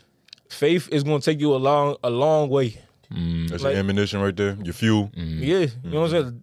[0.51, 2.79] faith is gonna take you a long, a long way.
[3.13, 3.49] Mm.
[3.49, 4.57] That's Like- your ammunition right there.
[4.63, 5.11] Your fuel.
[5.17, 5.41] Mm.
[5.41, 6.43] Yeah, you know what I'm saying.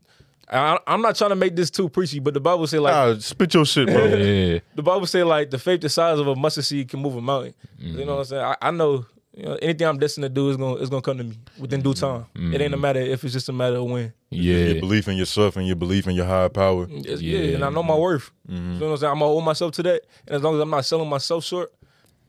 [0.50, 3.15] I, I'm not trying to make this too preachy, but the Bible say like Ah,
[3.20, 4.06] spit your shit, bro.
[4.06, 4.60] yeah.
[4.76, 7.22] the Bible say like the faith the size of a mustard seed can move a
[7.22, 7.54] mountain.
[7.78, 8.43] You know what I'm saying?
[8.43, 11.17] I, I know, you know anything I'm destined to do is gonna is gonna come
[11.17, 12.26] to me within due time.
[12.34, 12.54] Mm.
[12.56, 14.13] It ain't a matter if it's just a matter of when.
[14.30, 16.88] Yeah, your belief in yourself and your belief in your higher power.
[16.89, 17.39] It's- Yeah.
[17.39, 17.56] yeah.
[17.56, 18.32] and I know my worth.
[18.50, 18.74] Mm-hmm.
[18.76, 19.12] You know what I'm saying?
[19.12, 21.74] I'm gonna hold myself to that, and as long as I'm not selling myself short,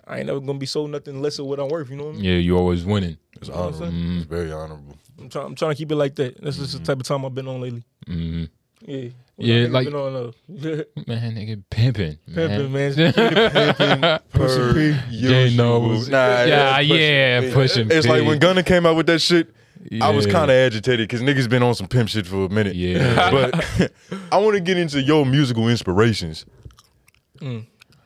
[0.08, 1.90] I ain't never gonna be sold nothing less of what I'm worth.
[1.90, 2.24] You know what I mean?
[2.24, 3.18] Yeah, you always winning.
[3.34, 4.16] It's what I'm honorable.
[4.16, 4.96] It's very honorable.
[5.20, 5.46] I'm trying.
[5.46, 6.40] I'm trying to keep it like that.
[6.42, 7.82] That's just the type of time I've been on lately.
[8.06, 8.44] hmm
[8.80, 9.08] Yeah.
[9.40, 10.32] Yeah, like- been on uh,
[11.06, 12.18] Man, nigga, pimping.
[12.34, 12.92] pimping, man.
[14.32, 15.56] Per Jay usual.
[15.56, 16.08] knows.
[16.08, 17.52] Nah, yeah, that's pushing yeah, P.
[17.52, 17.88] pushing.
[17.92, 19.54] It's like when Gunna came out with that shit.
[20.02, 22.74] I was kind of agitated because niggas been on some pimp shit for a minute.
[22.74, 23.30] Yeah.
[23.30, 23.92] but
[24.32, 26.44] I want to get into your musical inspirations.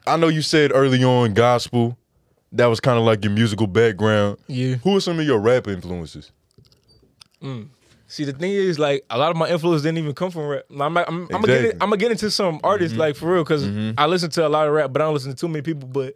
[0.07, 1.97] I know you said early on gospel.
[2.53, 4.37] That was kind of like your musical background.
[4.47, 4.75] Yeah.
[4.77, 6.33] Who are some of your rap influences?
[7.41, 7.63] Hmm.
[8.09, 10.65] See, the thing is, like, a lot of my influence didn't even come from rap.
[10.71, 11.73] I'm, I'm, I'm, gonna, get, Exactly.
[11.81, 13.01] I'm gonna get into some artists, mm-hmm.
[13.01, 13.93] like, for real, because mm-hmm.
[13.97, 15.89] I listen to a lot of rap, but I don't listen to too many people.
[15.89, 16.15] But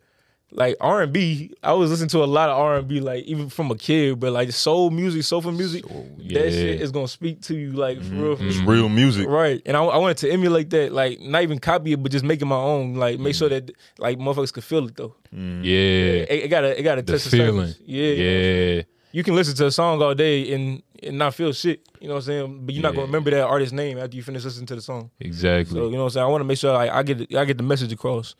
[0.57, 3.25] like R and B, I was listening to a lot of R and B, like
[3.25, 4.19] even from a kid.
[4.19, 5.85] But like soul music, soulful music,
[6.16, 6.40] yeah.
[6.40, 8.37] that shit is gonna speak to you, like for mm-hmm, real.
[8.37, 8.49] Mm-hmm.
[8.49, 9.29] It's real music.
[9.29, 12.25] Right, and I, I wanted to emulate that, like not even copy it, but just
[12.25, 12.95] make it my own.
[12.95, 13.66] Like make sure mm-hmm.
[13.66, 15.14] that like motherfuckers could feel it though.
[15.31, 16.25] Yeah.
[16.25, 17.75] It, it gotta, it gotta The touch the feeling.
[17.85, 18.83] Yeah, Yeah.
[19.12, 21.87] You can listen to a song all day and and not feel shit.
[22.01, 22.66] You know what I'm saying?
[22.66, 25.11] But you're not gonna remember that artist's name after you finish listening to the song.
[25.21, 25.75] Exactly.
[25.75, 26.27] So you know what I'm saying?
[26.27, 28.35] I want to make sure like, I get I get the message across.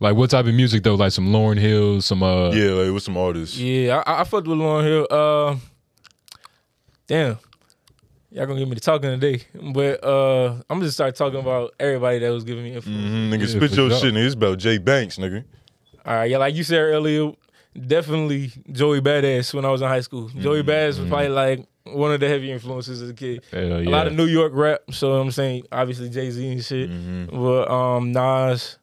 [0.00, 0.94] Like what type of music though?
[0.94, 3.56] Like some Lauryn Hill, some uh Yeah, like with some artists.
[3.58, 5.06] Yeah, I, I fucked with Lauryn Hill.
[5.10, 5.56] Uh,
[7.06, 7.38] damn,
[8.30, 11.74] y'all gonna get me to talking today, but uh, I'm gonna just start talking about
[11.80, 13.02] everybody that was giving me influence.
[13.10, 13.98] Mhm, nigga, Yeah, spit your sure.
[14.00, 14.26] shit, nigga.
[14.26, 15.44] It's about Jay Banks, nigga.
[16.06, 17.32] All right, yeah, like you said earlier,
[17.86, 20.28] definitely Joey Badass when I was in high school.
[20.28, 23.42] Joey Badass was probably like one of the heavy influences as a kid.
[23.50, 26.88] Hell A lot of New York rap, so I'm saying obviously Jay Z and shit,
[27.30, 28.78] but um Nas.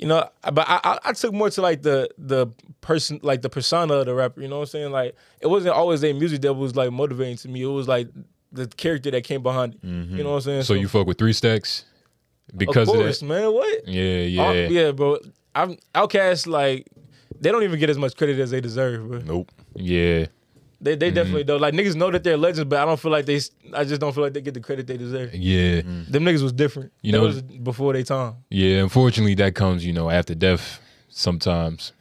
[0.00, 2.46] You know, but I, I I took more to like the the
[2.80, 4.40] person like the persona of the rapper.
[4.40, 4.92] You know what I'm saying?
[4.92, 7.60] Like it wasn't always their music that was like motivating to me.
[7.60, 8.08] It was like
[8.50, 9.84] the character that came behind it.
[9.84, 10.16] Mm-hmm.
[10.16, 10.62] You know what I'm saying?
[10.62, 11.84] So you fuck with three stacks
[12.56, 13.26] because of of, course, that.
[13.26, 13.52] man.
[13.52, 13.86] What?
[13.86, 14.52] Yeah, yeah.
[14.68, 15.18] Yeah, bro.
[15.54, 16.46] I'm OutKast.
[16.46, 16.86] Like
[17.38, 19.18] they don't even get as much credit as they deserve, bro.
[19.18, 19.52] Nope.
[19.74, 20.28] Yeah.
[20.82, 20.98] They Mm-hmm.
[21.00, 21.60] they definitely don't.
[21.60, 23.40] Like niggas know that they're legends, but I don't feel like they.
[23.74, 25.34] I just don't feel like they get the credit they deserve.
[25.34, 25.82] Yeah.
[25.82, 26.92] Them niggas was different.
[27.02, 28.36] You That know- was before they time.
[28.48, 28.78] Yeah.
[28.82, 31.92] Unfortunately, that comes, you know, after death sometimes.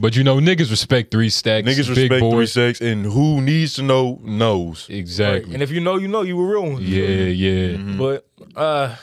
[0.00, 1.66] But you know, niggas respect three stacks.
[1.66, 4.86] Niggas big respect three stacks, and who needs to know knows.
[4.88, 5.54] Exactly.
[5.54, 6.82] And if you know, you know, you were real one.
[6.82, 7.76] yeah, yeah.
[7.96, 8.24] But
[8.54, 8.94] uh,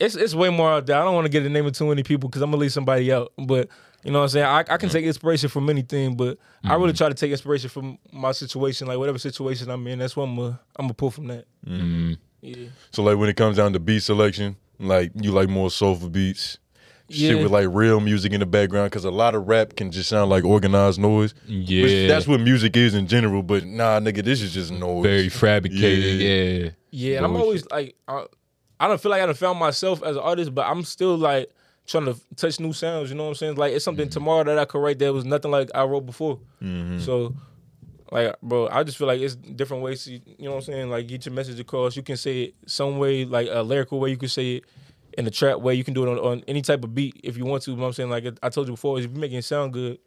[0.00, 0.96] it's it's way more out there.
[0.98, 2.72] I don't want to get the name of too many people because I'm gonna leave
[2.72, 3.32] somebody out.
[3.36, 3.68] But
[4.02, 4.46] you know what I'm saying?
[4.46, 4.88] I, I can mm-hmm.
[4.88, 6.96] take inspiration from anything, but I really mm-hmm.
[6.96, 10.00] try to take inspiration from my situation, like whatever situation I'm in.
[10.00, 11.46] That's what I'm gonna I'm gonna pull from that.
[11.66, 12.14] Mm-hmm.
[12.40, 12.66] Yeah.
[12.90, 16.58] So like when it comes down to beat selection, like you like more soulful beats,
[17.08, 20.08] shit with like real music in the background, because a lot of rap can just
[20.08, 21.34] sound like organized noise.
[21.46, 21.84] Yeah.
[21.84, 23.42] Which that's what music is in general.
[23.42, 25.04] But nah, nigga, this is just noise.
[25.04, 26.20] Very fabricated.
[26.20, 26.70] Yeah.
[26.94, 28.26] Yeah, and I'm always like, uh,
[28.78, 31.16] I, I don't feel like I done found myself as an artist, but I'm still
[31.16, 31.50] like
[31.86, 33.10] trying to touch new sounds.
[33.10, 33.56] You know what I'm saying?
[33.56, 34.12] Like it's something mm-hmm.
[34.12, 36.38] tomorrow that I could write that was nothing like I wrote before.
[36.62, 37.00] Mm-hmm.
[37.00, 37.34] So,
[38.10, 40.04] like, bro, I just feel like it's different ways.
[40.04, 40.90] To, you know what I'm saying?
[40.90, 41.96] Like get your message across.
[41.96, 44.10] You can say it some way, like a lyrical way.
[44.10, 44.64] You can say it
[45.18, 45.74] in a trap way.
[45.74, 47.70] You can do it on, on any type of beat if you want to.
[47.72, 48.10] You know what I'm saying?
[48.10, 49.98] Like I told you before, if you're making it sound good,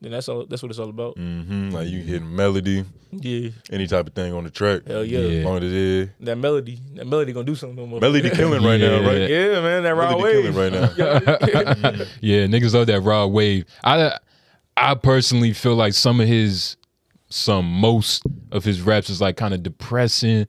[0.00, 0.44] then that's all.
[0.46, 1.16] That's what it's all about.
[1.16, 1.70] Mm-hmm.
[1.70, 4.86] Like you hit melody, Yeah, any type of thing on the track.
[4.86, 5.18] hell yeah.
[5.20, 5.38] Yeah.
[5.40, 6.08] As long as it is.
[6.20, 7.90] That melody, that melody gonna do something.
[7.90, 8.00] No.
[8.00, 9.28] Melody killing right now, right?
[9.30, 10.54] Yeah, man, that raw Melody wave.
[10.54, 12.04] killing right now.
[12.20, 13.64] Yeah, niggas love that Rod Wave.
[13.82, 14.18] I
[14.76, 16.76] I personally feel like some of his
[17.30, 20.46] some most of his raps is like kind of depressing.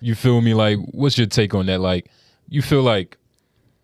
[0.00, 0.54] You feel me?
[0.54, 1.80] Like, what's your take on that?
[1.80, 2.08] Like,
[2.48, 3.17] you feel like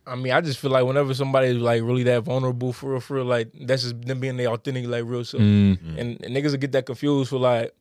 [0.07, 3.15] I mean, I just feel like whenever somebody's like really that vulnerable for real, for
[3.17, 5.43] real, like that's just them being their authentic, like real self.
[5.43, 7.73] mm, And, and niggas will get that confused for like,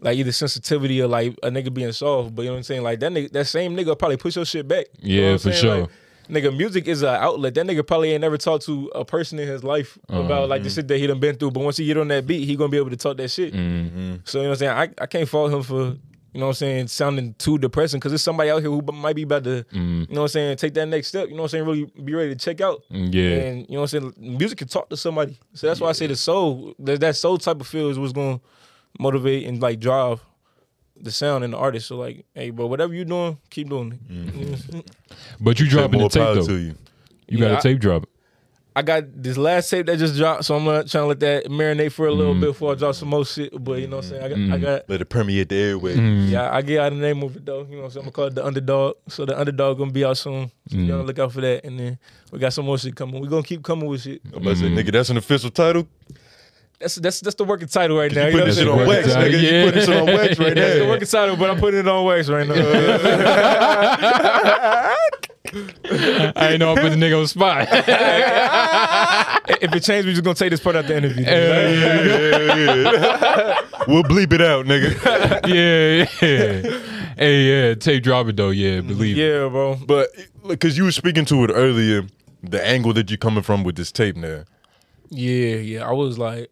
[0.00, 2.34] like either sensitivity or like a nigga being soft.
[2.34, 2.82] But you know what I'm saying?
[2.82, 4.86] Like that nigga, that same nigga will probably push your shit back.
[5.00, 5.62] You know Yeah, what I'm for saying?
[5.62, 5.80] sure.
[5.80, 7.54] Like, nigga, music is an outlet.
[7.54, 10.70] That nigga probably ain't never talked to a person in his life about like the
[10.70, 11.50] shit that he done been through.
[11.50, 13.52] But once he get on that beat, he gonna be able to talk that shit.
[13.52, 14.16] mm-hmm.
[14.24, 14.94] So you know what I'm saying?
[14.98, 15.96] I, I can't fault him for
[16.34, 19.16] you know what I'm saying sounding too depressing because there's somebody out here who might
[19.16, 21.28] be about to you know what I'm saying take that next step.
[21.28, 21.64] You know what I'm saying?
[21.64, 22.82] Really be ready to check out.
[22.90, 24.36] mm, yeah, And you know what I'm saying?
[24.38, 25.38] Music can talk to somebody.
[25.54, 28.12] So that's why I say the soul, that, that soul type of feel is what's
[28.12, 28.40] gonna
[28.98, 30.20] motivate and like drive
[31.00, 31.86] the sound and the artist.
[31.88, 34.12] So like, hey, bro, whatever you're doing, keep doing it.
[34.12, 34.80] Mm-hmm.
[35.40, 36.46] but you Say dropping the tape though.
[36.46, 36.74] to you.
[37.28, 38.08] You Yeah, got a tape drop.
[38.76, 41.44] I got this last tape that just dropped, so I'm gonna try to let that
[41.46, 42.40] marinate for a little Mm-hmm.
[42.40, 43.52] bit before I drop some more shit.
[43.62, 44.22] But you know what I'm saying?
[44.24, 45.94] I got, I got Let it permeate the airway.
[45.94, 46.32] Mm-hmm.
[46.32, 47.62] Yeah, I get out the name of it though.
[47.70, 48.06] You know what I'm saying?
[48.06, 48.96] I'm gonna call it the underdog.
[49.08, 50.50] So the underdog gonna be out soon.
[50.68, 50.88] So Mm.
[50.88, 51.64] y'all look out for that.
[51.64, 51.98] And then
[52.32, 53.20] we got some more shit coming.
[53.20, 54.20] we gonna keep coming with shit.
[54.32, 55.86] I'm about to say, nigga, that's an official title.
[56.80, 58.26] That's that's that's the working title right now.
[58.26, 59.14] You You putting this shit on wax, Yeah.
[59.16, 59.40] nigga.
[59.40, 60.60] You putting this shit on wax right now.
[60.62, 62.54] That's the working title, but I'm putting it on wax right now.
[65.56, 67.68] I ain't know I put the nigga on the spot.
[69.62, 71.24] if it changed, we just gonna take this part out the interview.
[71.24, 73.60] Yeah, yeah, yeah.
[73.86, 74.94] we'll bleep it out, nigga.
[75.46, 76.78] yeah, yeah.
[77.16, 78.50] Hey, yeah, tape drop it though.
[78.50, 79.20] Yeah, believe it.
[79.20, 79.76] yeah, bro.
[79.86, 80.08] But
[80.48, 82.02] because you were speaking to it earlier,
[82.42, 84.44] the angle that you're coming from with this tape now.
[85.10, 85.88] Yeah, yeah.
[85.88, 86.50] I was like,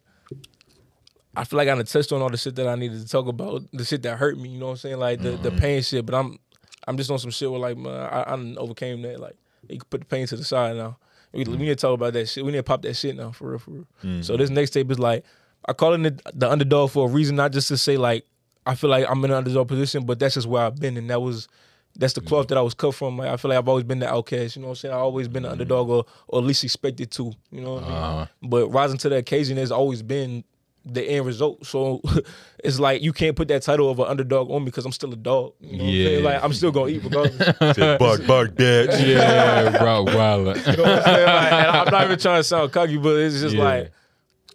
[1.35, 3.27] I feel like I done touched on all the shit that I needed to talk
[3.27, 4.49] about, the shit that hurt me.
[4.49, 4.99] You know what I'm saying?
[4.99, 5.57] Like the, the mm-hmm.
[5.57, 6.05] pain shit.
[6.05, 6.39] But I'm
[6.87, 9.19] I'm just on some shit where like man, I, I overcame that.
[9.19, 9.35] Like
[9.67, 10.97] you can put the pain to the side now.
[11.31, 11.61] We, we mm-hmm.
[11.61, 12.45] need to talk about that shit.
[12.45, 13.87] We need to pop that shit now for real, for real.
[14.01, 14.37] So mm-hmm.
[14.37, 15.25] this next tape is like
[15.65, 18.25] I call it the, the underdog for a reason, not just to say like
[18.65, 21.09] I feel like I'm in an underdog position, but that's just where I've been, and
[21.09, 21.47] that was
[21.95, 23.17] that's the cloth that I was cut from.
[23.17, 24.55] Like I feel like I've always been the outcast.
[24.55, 24.93] You know what I'm saying?
[24.93, 27.33] I've always been the underdog, or, or at least expected to.
[27.51, 27.95] You know what I mean?
[27.95, 28.25] Uh-huh.
[28.43, 30.43] But rising to the occasion has always been
[30.85, 31.65] the end result.
[31.65, 32.01] So
[32.63, 35.13] it's like you can't put that title of an underdog on me because I'm still
[35.13, 35.53] a dog.
[35.61, 36.23] You know what I'm saying?
[36.23, 36.29] Yeah.
[36.29, 37.57] Like I'm still gonna eat regardless.
[37.75, 39.05] Said, bark, bark, dad.
[39.07, 40.57] Yeah, bro, wild.
[40.67, 41.23] You know what I'm?
[41.25, 43.63] Like, I'm not even trying to sound cocky, but it's just Yeah.
[43.63, 43.91] like,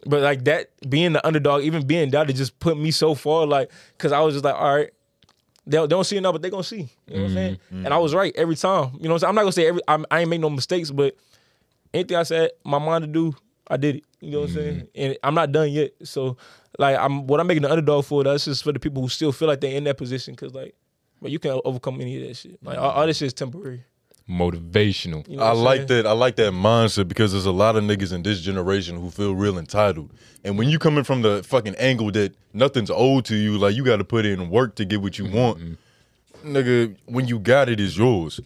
[0.07, 3.47] but like that being the underdog, even being that, it just put me so far.
[3.47, 4.91] Like, cause I was just like, all right,
[5.67, 6.89] they don't, they don't see enough, but they gonna see.
[7.09, 7.59] You know what I'm saying?
[7.71, 8.93] And I was right every time.
[9.01, 9.29] You know what I'm saying?
[9.31, 9.81] I'm not gonna say every.
[9.89, 11.17] I'm, I ain't make no mistakes, but
[11.93, 13.35] anything I said my mind to do,
[13.71, 14.05] I did it.
[14.21, 14.75] You know what I'm saying?
[14.75, 14.87] Mm-hmm.
[14.95, 15.93] And I'm not done yet.
[16.03, 16.37] So
[16.79, 18.25] like, I'm what I'm making the underdog for.
[18.25, 20.35] That's just for the people who still feel like they're in that position.
[20.37, 20.75] Cause like,
[21.21, 22.63] but you can overcome any of that shit.
[22.63, 23.85] Like all, all this shit is temporary.
[24.29, 25.27] Motivational.
[25.27, 26.03] You know I like saying?
[26.03, 26.07] that.
[26.07, 29.35] I like that mindset because there's a lot of niggas in this generation who feel
[29.35, 30.13] real entitled.
[30.45, 33.85] And when you coming from the fucking angle that nothing's owed to you, like you
[33.85, 35.37] got to put in work to get what you mm-hmm.
[35.37, 35.79] want,
[36.45, 36.97] nigga.
[37.07, 38.41] When you got it, it's yours.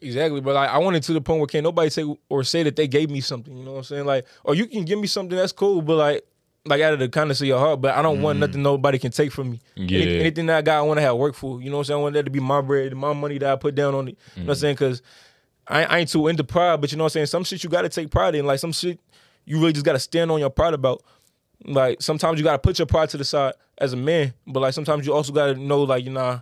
[0.00, 2.76] Exactly, but like I wanted to the point where can't nobody say or say that
[2.76, 3.56] they gave me something.
[3.56, 4.06] You know what I'm saying?
[4.06, 6.24] Like, or you can give me something that's cool, but like
[6.66, 8.40] like out of the kindness of your heart, but I don't want mm.
[8.40, 9.60] nothing nobody can take from me.
[9.76, 10.20] Any- Yeah.
[10.20, 11.62] anything that I got, I want to have work for.
[11.62, 12.00] You know what I'm saying?
[12.00, 14.18] I want that to be my bread, my money that I put down on it.
[14.36, 14.60] You know what I'm mm.
[14.60, 14.74] saying?
[14.74, 15.02] Because
[15.66, 17.26] I, I ain't too into pride, but you know what I'm saying?
[17.26, 18.46] Some shit you got to take pride in.
[18.46, 18.98] Like some shit
[19.44, 21.02] you really just got to stand on your pride about.
[21.64, 24.60] Like sometimes you got to put your pride to the side as a man, but
[24.60, 26.40] like sometimes you also got to know, like you know,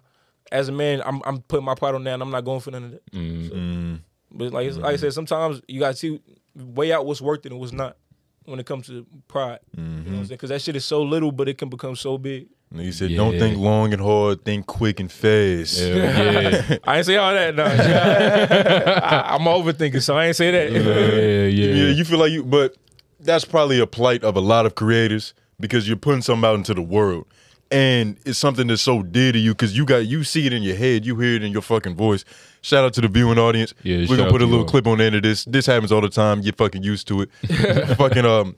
[0.53, 2.71] as a man, I'm I'm putting my pride on that, and I'm not going for
[2.71, 3.03] none of that.
[3.13, 6.21] So- but like like I said, sometimes you got to see
[6.55, 7.97] weigh out what's worth it and what's not
[8.45, 9.61] when it comes to pride.
[9.77, 10.15] You know what I'm mm-hmm.
[10.15, 10.29] saying?
[10.29, 12.49] Because that shit is so little, but it can become so big.
[12.71, 13.19] And he said, Yeah.
[13.19, 14.45] "Don't think long and hard.
[14.45, 16.79] Think quick and fast." Hell yeah.
[16.85, 17.55] I ain't say all that.
[17.55, 17.65] No,
[19.03, 20.73] I, I'm overthinking, so I ain't say that.
[20.73, 21.85] yeah, yeah.
[21.85, 22.77] Yeah, you feel like you, but
[23.21, 26.75] that's probably a plight of a lot of creators because you're putting something out into
[26.75, 27.27] the world,
[27.71, 30.63] and it's something that's so dear to you because you got you see it in
[30.63, 32.25] your head, you hear it in your fucking voice.
[32.63, 33.75] Shout out to the viewing audience.
[33.83, 35.45] Yeah, we're gonna out put a little clip on the end of this.
[35.45, 36.41] This happens all the time.
[36.41, 37.31] You're fucking used to it.
[37.97, 38.57] fucking um,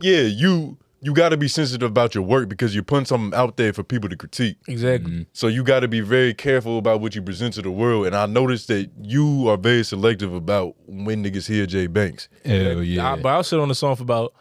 [0.00, 3.56] yeah, you you got to be sensitive about your work because you're putting something out
[3.56, 4.56] there for people to critique.
[4.66, 5.26] Exactly.
[5.32, 8.06] So you got to be very careful about what you present to the world.
[8.06, 12.28] And I noticed that you are very selective about when niggas hear Jay Banks.
[12.44, 13.12] Hell yeah.
[13.12, 14.34] I, but I'll sit on the song for about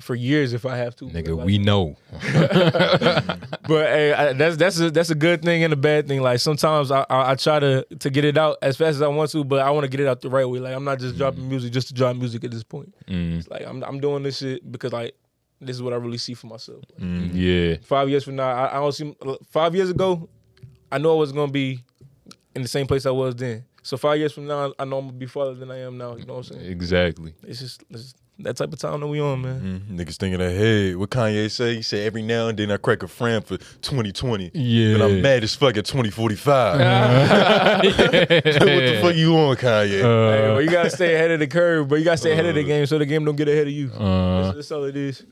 [0.00, 1.06] for years if I have to.
[1.06, 1.96] Nigga, Like, we know.
[3.66, 6.20] But hey, I, that's that's a, that's a good thing and a bad thing.
[6.20, 9.08] Like sometimes I, I I try to to get it out as fast as I
[9.08, 10.58] want to, but I want to get it out the right way.
[10.58, 11.48] Like I'm not just dropping mm.
[11.48, 12.94] music just to drop music at this point.
[13.08, 13.38] Mm.
[13.38, 15.16] It's like I'm I'm doing this shit because like
[15.60, 16.82] this is what I really see for myself.
[17.00, 17.76] Mm, yeah.
[17.82, 19.16] Five years from now, I, I don't see.
[19.50, 20.28] Five years ago,
[20.92, 21.82] I know I was gonna be
[22.54, 23.64] in the same place I was then.
[23.82, 26.16] So five years from now, I know I'm gonna be farther than I am now.
[26.16, 26.70] You know what I'm saying?
[26.70, 27.34] Exactly.
[27.44, 29.84] It's just it's that type of time that we on, man.
[29.88, 31.76] Mm, Niggas thinking that, hey, what Kanye say?
[31.76, 34.50] He said every now and then I crack a fram for 2020.
[34.54, 34.98] Yeah.
[34.98, 36.78] But I'm mad as fuck at 2045.
[37.84, 39.88] what the fuck you on, Kanye?
[39.88, 42.46] Hey, Uh, well, you gotta stay ahead of the curve, but you gotta stay ahead
[42.46, 43.90] of the game so the game don't get ahead of you.
[43.92, 45.24] uh, that's, that's all it is.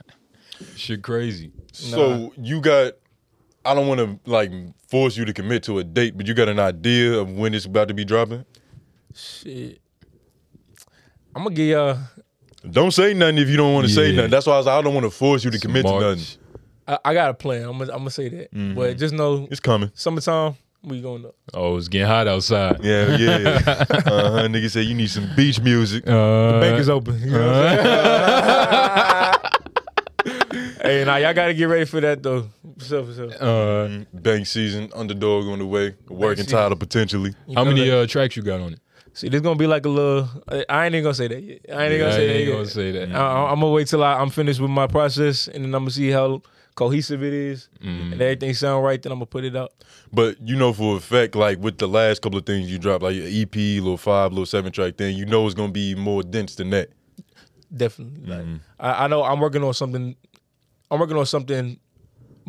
[0.76, 1.52] shit crazy.
[1.72, 2.92] so you got,
[3.64, 4.50] I don't want to like
[4.88, 7.64] force you to commit to a date, but you got an idea of when it's
[7.66, 8.44] about to be dropping?
[9.14, 9.80] Shit.
[11.36, 11.98] I'm gonna give y'all.
[12.70, 14.16] Don't say nothing if you don't want to say Yeah.
[14.16, 14.30] nothing.
[14.30, 16.24] That's why I was like, I don't want to force you to commit to nothing.
[16.88, 17.62] I, I got a plan.
[17.64, 18.74] I'm gonna, I'm gonna say that, Mm-hmm.
[18.74, 19.90] but just know It's coming.
[19.94, 21.34] summertime we going up.
[21.54, 22.84] Oh, it's getting hot outside.
[22.84, 23.38] Yeah, yeah.
[23.68, 24.48] uh-huh.
[24.48, 26.06] Nigga said you need some beach music.
[26.06, 27.18] Uh, Bank is open.
[27.20, 29.40] You know what I'm
[30.26, 30.74] saying?
[30.82, 32.48] hey, now y'all gotta get ready for that though.
[32.78, 33.30] For sure, for sure.
[33.42, 36.58] uh, Bank season, underdog on the way, working season.
[36.58, 37.34] title potentially.
[37.54, 38.80] How many uh, tracks you got on it?
[39.14, 40.28] See, this gonna be like a little.
[40.68, 41.60] I ain't even gonna say that yet.
[41.72, 42.72] I ain't even gonna I say ain't that gonna yet.
[42.72, 43.12] say that.
[43.14, 45.92] I, I'm gonna wait till I, I'm finished with my process, and then I'm gonna
[45.92, 46.42] see how
[46.74, 48.12] cohesive it is, mm-hmm.
[48.12, 49.00] and everything sound right.
[49.00, 49.72] Then I'm gonna put it out.
[50.12, 53.04] But you know for a fact, like with the last couple of things you dropped,
[53.04, 56.24] like your EP, little five, little seven track thing, you know it's gonna be more
[56.24, 56.90] dense than that.
[57.74, 58.26] Definitely.
[58.26, 58.56] Like, mm-hmm.
[58.80, 60.16] I, I know I'm working on something.
[60.90, 61.78] I'm working on something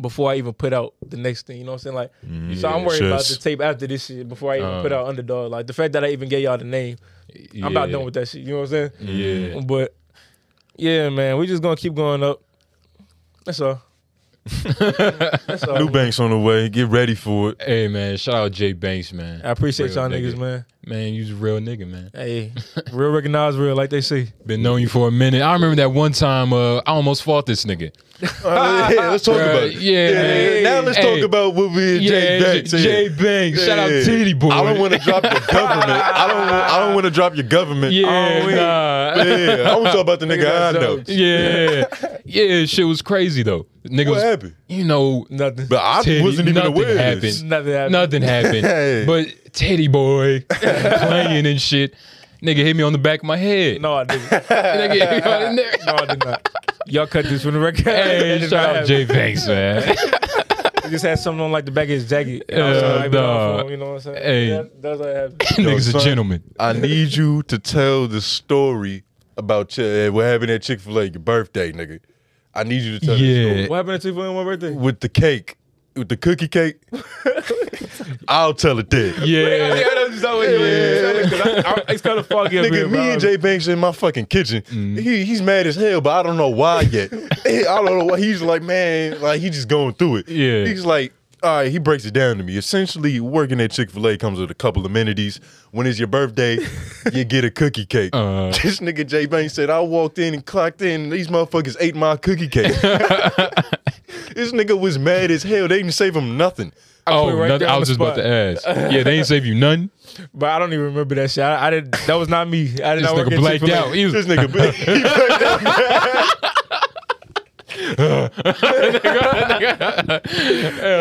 [0.00, 1.58] before I even put out the next thing.
[1.58, 1.96] You know what I'm saying?
[1.96, 2.10] Like,
[2.58, 4.82] so I'm Yeah, worried about the tape after this shit before I even Uh.
[4.82, 5.50] put out Underdog.
[5.50, 6.96] Like the fact that I even gave y'all the name,
[7.54, 8.42] I'm about done with that shit.
[8.42, 9.54] You know what I'm saying?
[9.54, 9.60] Yeah.
[9.60, 9.94] But
[10.76, 12.42] yeah, man, we just gonna keep going up.
[13.44, 13.80] That's all.
[14.64, 15.78] That's all.
[15.78, 16.68] New Banks on the way.
[16.68, 17.62] Get ready for it.
[17.62, 19.40] Hey man, shout out Jay Banks, man.
[19.44, 20.32] I appreciate Real y'all nigga.
[20.34, 20.64] niggas, man.
[20.88, 22.10] Man, you's a real nigga, man.
[22.14, 22.52] Hey,
[22.92, 24.28] real recognize real, like they say.
[24.46, 25.42] Been knowing you for a minute.
[25.42, 27.92] I remember that one time uh, I almost fought this nigga.
[28.42, 29.74] Uh, yeah, let's talk Bruh, about it.
[29.74, 30.62] yeah, man.
[30.62, 31.16] Now let's Hey.
[31.16, 32.70] talk about what we and Jay Banks.
[32.70, 33.62] J- Jay Banks.
[33.66, 34.04] Shout out Yeah.
[34.04, 34.48] Titty Boy.
[34.48, 35.90] I don't want to drop your government.
[35.90, 36.48] I don't.
[36.48, 37.92] I don't want to drop your government.
[37.92, 38.54] Yeah, Oh, wait.
[38.54, 39.22] nah.
[39.22, 39.70] yeah.
[39.70, 40.96] I want to talk about the nigga I got know.
[40.96, 41.10] jokes.
[41.10, 41.84] yeah,
[42.24, 42.64] yeah.
[42.64, 43.66] Shit was crazy though.
[43.84, 44.54] Niggas, What happened?
[44.66, 45.66] you know, Nothing.
[45.66, 47.44] But I Titty- wasn't even nothing aware of happened.
[47.50, 47.92] Nothing happened.
[47.92, 48.66] nothing happened.
[48.66, 49.04] Hey.
[49.06, 51.94] But Teddy Boy playing and shit.
[52.42, 53.80] Nigga hit me on the back of my head.
[53.80, 54.22] No, I didn't.
[54.30, 56.48] Nigga hit me on the- No, I did not.
[56.86, 57.84] Y'all cut this from the record.
[57.86, 58.86] Hey, It did shout not out.
[58.86, 59.82] Jay Banks, man.
[60.84, 62.44] He just had something on like the back of his jacket.
[62.48, 63.62] And I was Uh, trying to wipe nah.
[63.64, 64.22] for you know what I'm saying?
[64.22, 64.48] Hey.
[64.50, 65.38] That- that's what happened.
[65.40, 66.00] Nigga's a son.
[66.02, 66.42] gentleman.
[66.60, 69.02] I need you to tell the story
[69.38, 72.00] about Ch- uh, what happened at Chick Fil A, your birthday, nigga.
[72.54, 73.34] I need you to tell Yeah.
[73.34, 74.70] the story What happened to you for my birthday?
[74.70, 75.56] with the cake,
[75.96, 76.78] with the cookie cake.
[78.28, 79.14] I'll tell it then.
[79.20, 79.46] Yeah.
[79.46, 79.86] yeah, yeah.
[81.88, 83.12] It's kind of foggy Nigga, here, me bro.
[83.12, 84.62] and Jay Banks in my fucking kitchen.
[84.62, 84.98] Mm.
[84.98, 87.12] He he's mad as hell, but I don't know why yet.
[87.46, 88.18] I don't know why.
[88.18, 90.28] He's like, man, like he just going through it.
[90.28, 90.64] Yeah.
[90.66, 92.56] He's like, all right, he breaks it down to me.
[92.56, 95.38] Essentially, working at Chick Fil A comes with a couple amenities.
[95.70, 96.58] When it's your birthday,
[97.12, 98.10] you get a cookie cake.
[98.14, 98.48] Uh.
[98.62, 101.94] this nigga Jay Banks said, I walked in and clocked in, and these motherfuckers ate
[101.94, 102.72] my cookie cake.
[104.34, 105.68] this nigga was mad as hell.
[105.68, 106.70] They didn't save him nothing.
[106.70, 106.78] put
[107.14, 108.66] Oh, it right nothing, I was the just about to ask.
[108.92, 109.90] Yeah, they ain't save you none.
[110.34, 111.44] But I don't even remember that shit.
[111.44, 111.92] I, I did.
[111.92, 112.62] That was not me.
[112.82, 113.88] I did This not work nigga at blacked Chick-fil-A.
[113.88, 113.94] out.
[113.94, 116.52] He was, This nigga, he blacked out.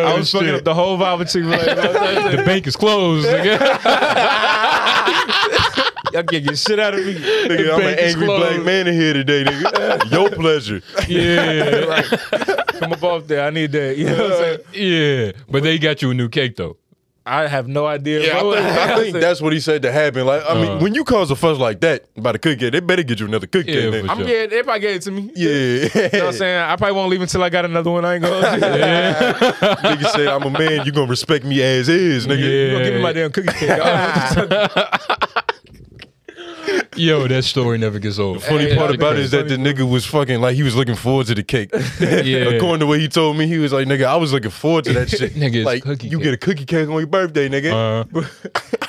[0.07, 2.37] I was fucking up the whole vibe with Chick-fil-A.
[2.37, 3.27] the bank is closed.
[3.27, 3.59] Nigga.
[6.13, 7.15] Y'all get shit out of me.
[7.15, 10.11] Nigga, I'm an angry black man in here today, nigga.
[10.11, 10.81] Your pleasure.
[11.09, 12.01] yeah,
[12.79, 13.45] Come up off there.
[13.45, 13.97] I need that.
[13.97, 14.59] You know what I'm saying?
[14.73, 15.31] yeah.
[15.49, 16.77] But they got you a new cake though.
[17.27, 18.21] I have no idea.
[18.27, 18.37] Yeah.
[18.37, 20.27] I think, I think that's what he said to happen.
[20.27, 20.79] Like, I mean, Uh.
[20.79, 23.47] when you cause a fuss like that about a cookie, they better get you another
[23.47, 23.71] cookie.
[23.71, 24.05] Yeah, then.
[24.05, 24.27] for I'm sure.
[24.27, 25.31] yeah, they probably gave it to me.
[25.35, 25.49] yeah.
[25.49, 26.59] You know what I'm saying?
[26.61, 28.05] I probably won't leave until I got another one.
[28.05, 28.45] I ain't gonna.
[29.83, 32.37] nigga said, I'm a man, you gonna respect me as is, nigga.
[32.39, 33.69] You gonna give me my damn cookie cake.
[36.95, 38.41] Yo, that story never gets old.
[38.43, 40.95] Funny Hey, part about it is that the nigga was fucking like he was looking
[40.95, 41.69] forward to the cake.
[41.99, 42.49] Yeah.
[42.55, 44.93] According to what he told me, he was like, "Nigga, I was looking forward to
[44.93, 46.23] that shit." Nigga, like you cake.
[46.23, 47.71] get a cookie cake on your birthday, nigga.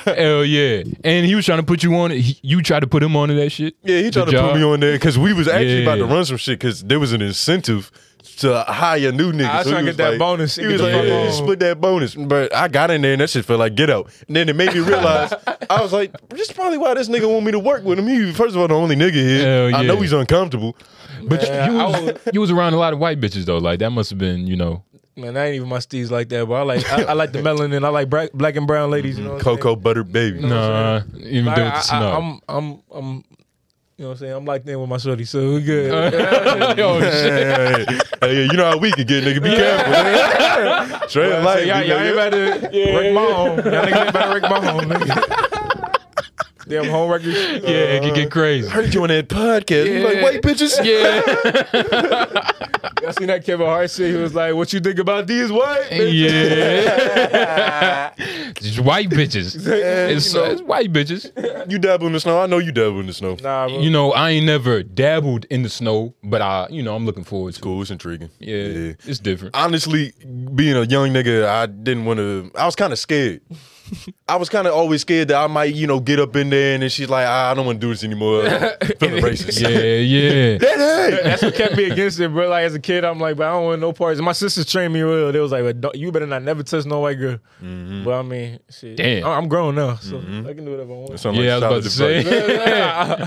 [0.05, 0.83] Uh, hell yeah.
[1.03, 2.19] And he was trying to put you on it.
[2.21, 3.75] He- You tried to put him on to that shit.
[3.83, 4.51] yeah, he tried The to job?
[4.51, 6.99] put me on there because we was actually about to run some shit because there
[6.99, 7.91] was an incentive
[8.37, 9.49] to hire new niggas.
[9.49, 10.55] I was So trying to get that like- bonus.
[10.55, 12.15] He was like, fuck yeah, split that bonus.
[12.15, 14.11] But I got in there and that shit felt like get out.
[14.27, 15.33] And then it made me realize
[15.69, 18.07] I was like, this is probably why this nigga want me to work with him.
[18.07, 19.69] He first of all the only nigga here.
[19.71, 20.75] Hell I know he's uncomfortable.
[21.23, 23.57] But you- Man, you, was, was- you was around a lot of white bitches though.
[23.57, 24.83] Like that must have been, you know.
[25.15, 27.39] Man, I ain't even my steez like that, but I like I, I like the
[27.39, 27.83] melanin.
[27.83, 29.17] I like black, black and brown ladies.
[29.17, 29.57] You know, what I'm saying?
[29.57, 30.41] Cocoa buttered baby.
[30.41, 32.11] Nah, even Like, though I, it's I, snow.
[32.11, 33.23] I'm, I'm, I'm,
[33.97, 34.33] you know what I'm saying?
[34.33, 36.13] I'm locked in with my shorty, so we good.
[36.13, 36.77] shit.
[36.77, 39.41] hey, hey, hey, you know how we can get, nigga.
[39.41, 40.99] Be careful.
[41.07, 43.57] Tread So y'all, y'all ain't to wreck my home.
[43.57, 45.46] Y'all niggas ain't about to wreck my home, nigga.
[46.67, 47.35] Damn home records.
[47.37, 48.67] Yeah, it can get crazy.
[48.67, 49.85] heard you on that podcast.
[49.87, 50.23] You like Yeah.
[50.23, 50.83] white bitches?
[50.83, 51.21] Yeah,
[53.07, 54.13] I seen that Kevin Hart shit.
[54.13, 58.13] He was like, "What you think about these white?" yeah.
[58.55, 59.55] Just white bitches.
[59.67, 60.45] It's, you know.
[60.51, 61.31] it's white bitches.
[61.71, 62.41] You dabble in the snow.
[62.41, 63.37] I know you dabble in the snow.
[63.41, 63.79] Nah, bro.
[63.79, 67.23] You know, I ain't never dabbled in the snow, but I, you know, I'm looking
[67.23, 67.59] forward to.
[67.59, 67.63] it.
[67.63, 68.29] Cool, it's intriguing.
[68.39, 69.55] Yeah, it's different.
[69.55, 70.13] Honestly,
[70.55, 72.51] being a young nigga, I didn't want to.
[72.55, 73.41] I was kind of scared.
[74.27, 76.73] I was kind of always scared that I might, you know, get up in there
[76.73, 78.41] and then she's like, "Ah, I don't want to do this anymore.
[78.99, 79.61] Feeling racist.
[79.61, 80.57] Yeah, yeah.
[81.07, 82.49] Hey, That's what kept me against it, bro.
[82.49, 84.19] Like as a kid, I'm like, but I don't want no parts.
[84.19, 85.31] My sisters trained me real.
[85.31, 87.37] They was like, but you better not never touch no white girl.
[87.59, 88.97] But I mean, shit.
[88.97, 89.25] Damn.
[89.25, 91.19] I- I'm grown now, so I can do whatever I want.
[91.19, 92.23] Sound Yeah, I was about to say.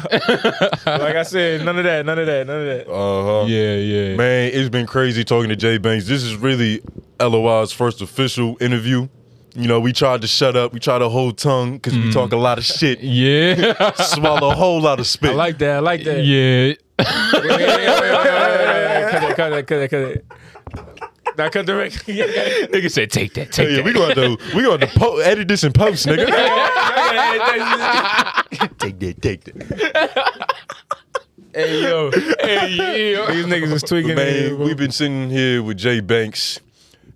[0.87, 2.89] like I said, none of that, none of that, none of that.
[2.91, 3.47] Uh huh.
[3.47, 4.17] Yeah, yeah.
[4.17, 6.07] Man, it's been crazy talking to Jay Banks.
[6.07, 6.83] This is really
[7.21, 9.09] LOI's first official interview.
[9.55, 12.33] You know, we tried to shut up, we tried to hold tongue because we talk
[12.33, 13.93] a lot of shit, Yeah.
[13.95, 15.31] swallow a whole lot of spit.
[15.31, 15.77] I like that.
[15.77, 16.25] I like that.
[16.25, 16.75] yeah.
[16.99, 17.67] Wait, wait, wait,
[19.11, 20.25] Cut that, cut that, cut that, cut that.
[21.39, 22.01] Now cut the record.
[22.03, 23.85] Nigga said, take that, take yeah, that.
[23.85, 26.27] we going to we going to po- edit this in post, nigga.
[28.79, 30.55] take that, take that.
[31.55, 32.11] Hey yo,
[32.41, 32.69] hey,
[33.15, 33.33] yeah.
[33.33, 34.11] these niggas is tweaking.
[34.11, 36.61] in Man, we've been sitting here with Jay Banks,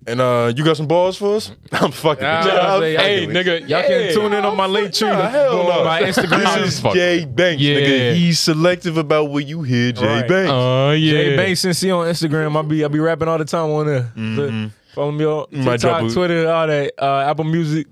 [0.07, 1.51] and uh, you got some balls for us?
[1.71, 2.23] I'm fucking.
[2.23, 2.51] Nah, with you.
[2.59, 3.67] I was I'm like, Hey, nigga.
[3.69, 4.11] Y'all can Yeah.
[4.13, 5.09] tune in on my link tree.
[5.09, 5.83] Nah, hell on no.
[5.83, 6.63] My Instagram.
[6.63, 7.75] This is Jay Banks, Yeah.
[7.79, 8.13] nigga.
[8.15, 10.27] He's selective about what you hear, Jay Right.
[10.27, 10.51] Banks.
[10.53, 11.11] Oh, yeah.
[11.11, 12.55] Jay Banks since he on Instagram.
[12.57, 14.11] I be I be rapping all the time on there.
[14.15, 16.93] So, follow me on might drop TikTok, Twitter, all that.
[16.97, 17.87] Uh, Apple Music,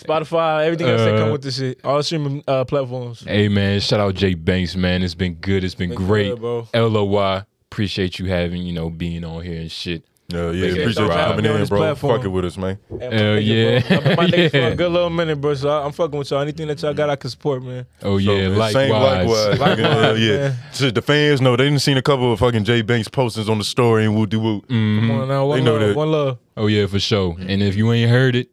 [0.00, 1.80] Spotify, everything else that come Uh, with this shit.
[1.84, 3.24] All streaming uh, platforms.
[3.26, 3.80] Hey, man.
[3.80, 5.02] Shout out Jay Banks, man.
[5.02, 5.64] It's been good.
[5.64, 6.30] It's been, Been great.
[6.30, 6.68] good, bro.
[6.74, 7.44] LOI.
[7.70, 10.02] Appreciate you having, you know, being on here and shit.
[10.30, 11.78] Yeah, yeah, Appreciate appreciate you y'all having coming in, this bro.
[11.78, 12.16] platform.
[12.18, 12.78] Fucking with us, man.
[12.90, 13.76] Hell my yeah.
[13.76, 15.54] I've been my nigga for a good little minute, bro.
[15.54, 16.40] So I, I'm fucking with y'all.
[16.42, 17.86] Anything that y'all got, I can support, man.
[18.02, 18.48] Oh, So, yeah.
[18.50, 18.72] man, likewise.
[18.74, 19.58] Same likewise.
[19.58, 19.78] Likewise,
[20.18, 20.28] nigga.
[20.28, 20.54] yeah.
[20.72, 23.56] So the fans know they didn't seen a couple of fucking Jay Banks postings on
[23.56, 24.60] the story and woo de woo.
[24.68, 25.96] Come on now, one They know love, that.
[25.96, 26.38] one love.
[26.58, 27.34] Oh, yeah, for sure.
[27.40, 28.52] And if you ain't heard it,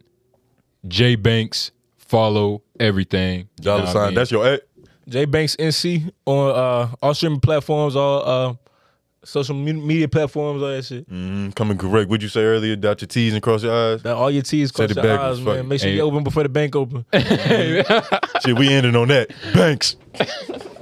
[0.88, 3.50] Jay Banks, follow everything.
[3.60, 4.06] You know Dollar I sign.
[4.08, 4.16] mean?
[4.16, 4.62] That's your ad.
[5.10, 8.54] J Banks NC on uh, all streaming platforms, all uh,
[9.26, 11.10] social media platforms, all that shit.
[11.10, 12.10] Mm, coming correct.
[12.10, 12.76] What'd you say earlier?
[12.76, 14.04] Dot your T's and cross your eyes.
[14.04, 15.58] That all your T's Said cross your backwards, eyes, man.
[15.58, 15.64] it.
[15.66, 15.96] Make sure Hey.
[15.96, 17.06] you open before the bank open.
[17.14, 19.30] Shit, we ending on that.
[19.54, 19.96] Banks.